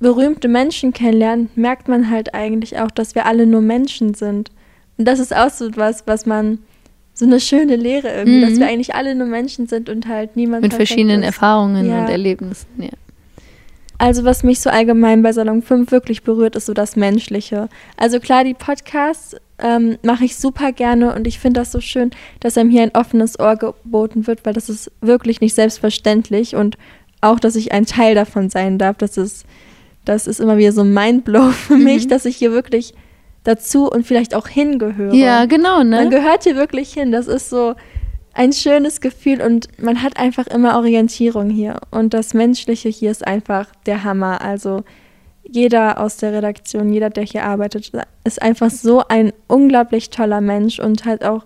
berühmte 0.00 0.48
Menschen 0.48 0.92
kennenlernt, 0.92 1.56
merkt 1.56 1.88
man 1.88 2.10
halt 2.10 2.34
eigentlich 2.34 2.78
auch, 2.78 2.90
dass 2.90 3.14
wir 3.14 3.26
alle 3.26 3.46
nur 3.46 3.60
Menschen 3.62 4.14
sind. 4.14 4.50
Und 4.98 5.06
das 5.06 5.18
ist 5.18 5.34
auch 5.34 5.50
so 5.50 5.66
etwas, 5.68 6.04
was 6.06 6.26
man, 6.26 6.58
so 7.14 7.24
eine 7.24 7.40
schöne 7.40 7.76
Lehre 7.76 8.08
irgendwie, 8.14 8.44
Mhm. 8.44 8.48
dass 8.50 8.58
wir 8.58 8.66
eigentlich 8.66 8.94
alle 8.94 9.14
nur 9.14 9.26
Menschen 9.26 9.66
sind 9.68 9.88
und 9.88 10.06
halt 10.06 10.36
niemand 10.36 10.62
mit 10.62 10.74
verschiedenen 10.74 11.20
ist. 11.20 11.26
Erfahrungen 11.28 11.88
Ja. 11.88 12.02
und 12.02 12.10
Erlebnissen. 12.10 12.66
Ja. 12.78 12.90
Also 13.98 14.24
was 14.24 14.42
mich 14.42 14.60
so 14.60 14.68
allgemein 14.68 15.22
bei 15.22 15.32
Salon 15.32 15.62
5 15.62 15.90
wirklich 15.90 16.22
berührt, 16.22 16.54
ist 16.56 16.66
so 16.66 16.74
das 16.74 16.96
Menschliche. 16.96 17.70
Also 17.96 18.20
klar, 18.20 18.44
die 18.44 18.52
Podcasts 18.52 19.34
ähm, 19.58 19.96
mache 20.02 20.26
ich 20.26 20.36
super 20.36 20.72
gerne 20.72 21.14
und 21.14 21.26
ich 21.26 21.38
finde 21.38 21.60
das 21.60 21.72
so 21.72 21.80
schön, 21.80 22.10
dass 22.40 22.58
einem 22.58 22.68
hier 22.68 22.82
ein 22.82 22.94
offenes 22.94 23.40
Ohr 23.40 23.56
geboten 23.56 24.26
wird, 24.26 24.44
weil 24.44 24.52
das 24.52 24.68
ist 24.68 24.90
wirklich 25.00 25.40
nicht 25.40 25.54
selbstverständlich 25.54 26.54
und 26.54 26.76
auch, 27.22 27.40
dass 27.40 27.56
ich 27.56 27.72
ein 27.72 27.86
Teil 27.86 28.14
davon 28.14 28.50
sein 28.50 28.76
darf, 28.76 28.98
das 28.98 29.16
ist, 29.16 29.46
das 30.06 30.26
ist 30.26 30.40
immer 30.40 30.56
wieder 30.56 30.72
so 30.72 30.80
ein 30.80 30.94
Mindblow 30.94 31.50
für 31.50 31.76
mich, 31.76 32.04
Mhm. 32.06 32.08
dass 32.08 32.24
ich 32.24 32.36
hier 32.36 32.52
wirklich 32.52 32.94
dazu 33.44 33.90
und 33.90 34.06
vielleicht 34.06 34.34
auch 34.34 34.48
hingehöre. 34.48 35.14
ja, 35.14 35.44
genau, 35.44 35.82
ne? 35.82 35.96
Man 35.96 36.10
gehört 36.10 36.44
hier 36.44 36.56
wirklich 36.56 36.92
hin. 36.94 37.12
Das 37.12 37.26
ist 37.28 37.50
so 37.50 37.74
ein 38.34 38.52
schönes 38.52 39.00
Gefühl 39.00 39.40
und 39.40 39.68
man 39.80 40.02
hat 40.02 40.16
einfach 40.18 40.46
immer 40.48 40.76
Orientierung 40.76 41.48
hier. 41.50 41.76
Und 41.90 42.12
das 42.12 42.34
Menschliche 42.34 42.88
hier 42.88 43.10
ist 43.10 43.26
einfach 43.26 43.68
der 43.86 44.02
Hammer. 44.04 44.40
Also 44.42 44.82
jeder 45.48 46.00
aus 46.00 46.16
der 46.16 46.32
Redaktion, 46.32 46.92
jeder, 46.92 47.08
der 47.08 47.22
hier 47.24 47.44
arbeitet, 47.44 47.92
ist 48.24 48.42
einfach 48.42 48.70
so 48.70 49.04
ein 49.08 49.32
unglaublich 49.46 50.10
toller 50.10 50.40
Mensch 50.40 50.80
und 50.80 51.04
halt 51.04 51.24
auch, 51.24 51.44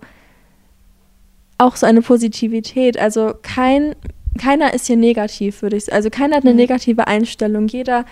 auch 1.58 1.76
so 1.76 1.86
eine 1.86 2.00
Positivität. 2.02 2.98
Also 2.98 3.34
kein, 3.42 3.94
keiner 4.38 4.72
ist 4.72 4.86
hier 4.86 4.96
negativ, 4.96 5.62
würde 5.62 5.76
ich 5.76 5.84
sagen. 5.84 5.96
Also 5.96 6.10
keiner 6.10 6.36
hat 6.36 6.44
eine 6.44 6.52
Mhm. 6.52 6.60
negative 6.60 7.06
Einstellung. 7.06 7.68
Jeder 7.68 8.04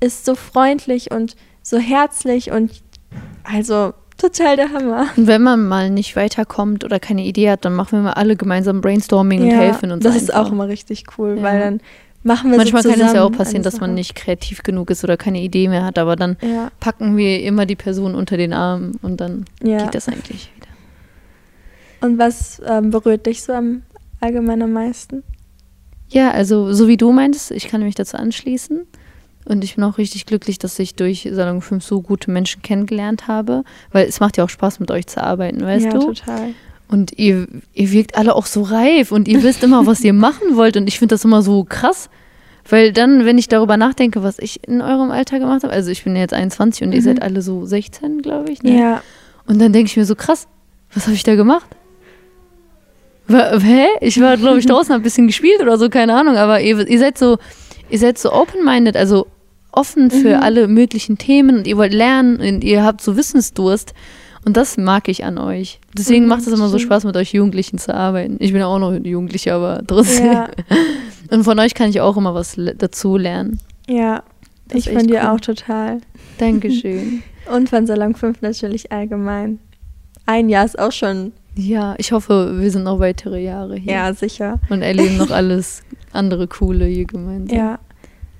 ist 0.00 0.24
so 0.24 0.34
freundlich 0.34 1.10
und 1.10 1.36
so 1.62 1.78
herzlich 1.78 2.50
und 2.50 2.82
also 3.44 3.92
total 4.16 4.56
der 4.56 4.72
Hammer. 4.72 5.06
Und 5.16 5.26
wenn 5.26 5.42
man 5.42 5.66
mal 5.66 5.90
nicht 5.90 6.16
weiterkommt 6.16 6.84
oder 6.84 7.00
keine 7.00 7.24
Idee 7.24 7.50
hat, 7.50 7.64
dann 7.64 7.74
machen 7.74 7.98
wir 7.98 8.02
mal 8.02 8.12
alle 8.12 8.36
gemeinsam 8.36 8.80
Brainstorming 8.80 9.42
und 9.42 9.50
helfen 9.50 9.90
uns 9.92 10.04
Das 10.04 10.16
ist 10.16 10.30
einfach. 10.32 10.46
auch 10.48 10.52
immer 10.52 10.68
richtig 10.68 11.04
cool, 11.18 11.36
Ja. 11.38 11.42
weil 11.42 11.60
dann 11.60 11.80
machen 12.22 12.50
wir 12.50 12.58
Manchmal 12.58 12.82
so 12.82 12.90
kann 12.90 13.00
es 13.00 13.12
ja 13.14 13.24
auch 13.24 13.32
passieren, 13.32 13.62
dass 13.62 13.80
man 13.80 13.94
nicht 13.94 14.14
kreativ 14.14 14.62
genug 14.62 14.90
ist 14.90 15.04
oder 15.04 15.16
keine 15.16 15.40
Idee 15.40 15.68
mehr 15.68 15.84
hat, 15.84 15.98
aber 15.98 16.16
dann 16.16 16.36
Ja, 16.42 16.70
packen 16.80 17.16
wir 17.16 17.42
immer 17.42 17.64
die 17.66 17.76
Person 17.76 18.14
unter 18.14 18.36
den 18.36 18.52
Arm 18.52 18.92
und 19.02 19.20
dann 19.20 19.46
ja. 19.62 19.78
geht 19.84 19.94
das 19.94 20.06
eigentlich 20.08 20.50
wieder. 20.56 20.68
Und 22.06 22.18
was 22.18 22.60
ähm, 22.66 22.90
berührt 22.90 23.26
dich 23.26 23.42
so 23.42 23.52
am 23.52 23.82
allgemein 24.20 24.62
am 24.62 24.72
meisten? 24.72 25.22
Ja, 26.08 26.30
also 26.30 26.72
so 26.72 26.88
wie 26.88 26.96
du 26.96 27.12
meintest, 27.12 27.50
ich 27.52 27.68
kann 27.68 27.82
mich 27.82 27.94
dazu 27.94 28.16
anschließen. 28.16 28.86
Und 29.46 29.64
ich 29.64 29.74
bin 29.76 29.84
auch 29.84 29.98
richtig 29.98 30.26
glücklich, 30.26 30.58
dass 30.58 30.78
ich 30.78 30.94
durch 30.94 31.28
Salon 31.32 31.60
5 31.62 31.82
so 31.82 32.02
gute 32.02 32.30
Menschen 32.30 32.62
kennengelernt 32.62 33.26
habe, 33.26 33.64
weil 33.90 34.06
es 34.06 34.20
macht 34.20 34.36
ja 34.36 34.44
auch 34.44 34.50
Spaß, 34.50 34.80
mit 34.80 34.90
euch 34.90 35.06
zu 35.06 35.22
arbeiten, 35.22 35.62
weißt 35.62 35.86
ja, 35.86 35.92
du? 35.92 36.12
total. 36.12 36.54
Und 36.88 37.18
ihr, 37.18 37.46
ihr 37.72 37.90
wirkt 37.92 38.16
alle 38.16 38.34
auch 38.34 38.46
so 38.46 38.62
reif 38.62 39.12
und 39.12 39.28
ihr 39.28 39.42
wisst 39.42 39.62
immer, 39.62 39.86
was 39.86 40.00
ihr 40.02 40.12
machen 40.12 40.56
wollt. 40.56 40.76
Und 40.76 40.88
ich 40.88 40.98
finde 40.98 41.14
das 41.14 41.24
immer 41.24 41.40
so 41.42 41.64
krass. 41.64 42.10
Weil 42.68 42.92
dann, 42.92 43.24
wenn 43.24 43.38
ich 43.38 43.48
darüber 43.48 43.76
nachdenke, 43.76 44.22
was 44.22 44.38
ich 44.38 44.66
in 44.68 44.82
eurem 44.82 45.10
Alter 45.10 45.38
gemacht 45.38 45.62
habe, 45.62 45.72
also 45.72 45.90
ich 45.90 46.04
bin 46.04 46.14
jetzt 46.16 46.34
21 46.34 46.82
und 46.86 46.92
ihr 46.92 46.98
Mhm. 47.00 47.04
seid 47.04 47.22
alle 47.22 47.42
so 47.42 47.64
16, 47.64 48.22
glaube 48.22 48.50
ich. 48.52 48.62
Ne? 48.62 48.78
Ja, 48.78 49.02
Und 49.46 49.60
dann 49.60 49.72
denke 49.72 49.88
ich 49.90 49.96
mir 49.96 50.04
so, 50.04 50.14
krass, 50.14 50.46
was 50.92 51.04
habe 51.06 51.14
ich 51.14 51.22
da 51.22 51.34
gemacht? 51.36 51.66
Hä? 53.28 53.86
Ich 54.00 54.20
war, 54.20 54.36
glaube 54.36 54.58
ich, 54.58 54.66
draußen, 54.66 54.92
habe 54.92 55.00
ein 55.00 55.04
bisschen 55.04 55.28
gespielt 55.28 55.60
oder 55.60 55.78
so, 55.78 55.88
keine 55.88 56.14
Ahnung. 56.14 56.36
Aber 56.36 56.60
ihr, 56.60 56.86
ihr 56.88 56.98
seid 56.98 57.16
so, 57.16 57.38
ihr 57.90 57.98
seid 57.98 58.18
so 58.18 58.32
open-minded, 58.32 58.96
also 58.96 59.26
offen 59.72 60.10
für 60.10 60.36
Mhm. 60.36 60.42
alle 60.42 60.68
möglichen 60.68 61.18
Themen 61.18 61.58
und 61.58 61.66
ihr 61.66 61.76
wollt 61.76 61.92
lernen 61.94 62.40
und 62.40 62.64
ihr 62.64 62.82
habt 62.84 63.00
so 63.00 63.16
Wissensdurst. 63.16 63.94
Und 64.44 64.56
das 64.56 64.78
mag 64.78 65.08
ich 65.08 65.24
an 65.24 65.36
euch. 65.36 65.80
Deswegen 65.96 66.22
Mhm, 66.24 66.28
macht 66.30 66.40
es 66.42 66.48
immer 66.48 66.68
so. 66.68 66.78
Spaß, 66.78 67.04
mit 67.04 67.14
euch 67.16 67.32
Jugendlichen 67.34 67.78
zu 67.78 67.94
arbeiten. 67.94 68.36
Ich 68.38 68.52
bin 68.52 68.60
ja 68.60 68.66
auch 68.66 68.78
noch 68.78 68.92
Jugendliche, 68.94 69.52
aber 69.54 69.82
trotzdem. 69.86 70.26
ja, 70.32 70.48
Und 71.30 71.44
von 71.44 71.58
euch 71.58 71.74
kann 71.74 71.90
ich 71.90 72.00
auch 72.00 72.16
immer 72.16 72.34
was 72.34 72.56
dazu 72.78 73.16
lernen. 73.16 73.60
ja. 73.88 74.22
Das 74.72 74.86
Ich 74.86 74.90
von 74.92 75.04
dir 75.08 75.22
cool. 75.22 75.28
auch 75.30 75.40
total. 75.40 75.98
Dankeschön. 76.38 77.22
Und 77.52 77.68
von 77.68 77.86
Salon 77.88 78.14
5 78.14 78.40
natürlich 78.40 78.92
allgemein. 78.92 79.58
Ein 80.26 80.48
Jahr 80.48 80.64
ist 80.64 80.78
auch 80.78 80.92
schon, 80.92 81.32
ja, 81.56 81.94
ich 81.98 82.12
hoffe, 82.12 82.56
wir 82.60 82.70
sind 82.70 82.84
noch 82.84 82.98
weitere 83.00 83.42
Jahre 83.42 83.76
hier. 83.76 83.92
ja, 83.92 84.12
sicher. 84.14 84.58
Und 84.70 84.82
erleben 84.82 85.16
noch 85.18 85.30
alles 85.30 85.82
andere 86.12 86.46
Coole 86.48 86.86
hier 86.86 87.04
gemeinsam. 87.06 87.56
Ja. 87.58 87.78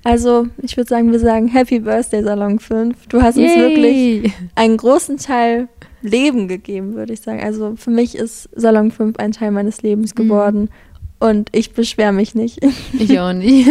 Also, 0.03 0.47
ich 0.63 0.77
würde 0.77 0.87
sagen, 0.89 1.11
wir 1.11 1.19
sagen 1.19 1.47
Happy 1.47 1.79
Birthday 1.79 2.23
Salon 2.23 2.57
5. 2.59 3.07
Du 3.07 3.21
hast 3.21 3.37
uns 3.37 3.55
wirklich 3.55 4.23
Yay! 4.23 4.33
einen 4.55 4.77
großen 4.77 5.17
Teil 5.17 5.67
Leben 6.01 6.47
gegeben, 6.47 6.95
würde 6.95 7.13
ich 7.13 7.21
sagen. 7.21 7.39
Also 7.43 7.75
für 7.75 7.91
mich 7.91 8.15
ist 8.15 8.49
Salon 8.55 8.89
5 8.89 9.17
ein 9.19 9.31
Teil 9.33 9.51
meines 9.51 9.83
Lebens 9.83 10.15
Mhm. 10.15 10.23
geworden 10.23 10.69
und 11.19 11.49
ich 11.51 11.73
beschwere 11.73 12.11
mich 12.11 12.33
nicht. 12.33 12.59
Ich 12.97 13.19
auch 13.19 13.33
nicht. 13.33 13.69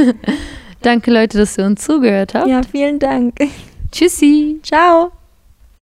Danke, 0.83 1.11
Leute, 1.11 1.39
dass 1.39 1.59
ihr 1.59 1.65
uns 1.65 1.83
zugehört 1.85 2.35
habt. 2.35 2.47
Ja, 2.47 2.61
vielen 2.63 3.01
Dank. 3.01 3.35
Tschüssi. 3.91 4.61
Ciao. 4.63 5.11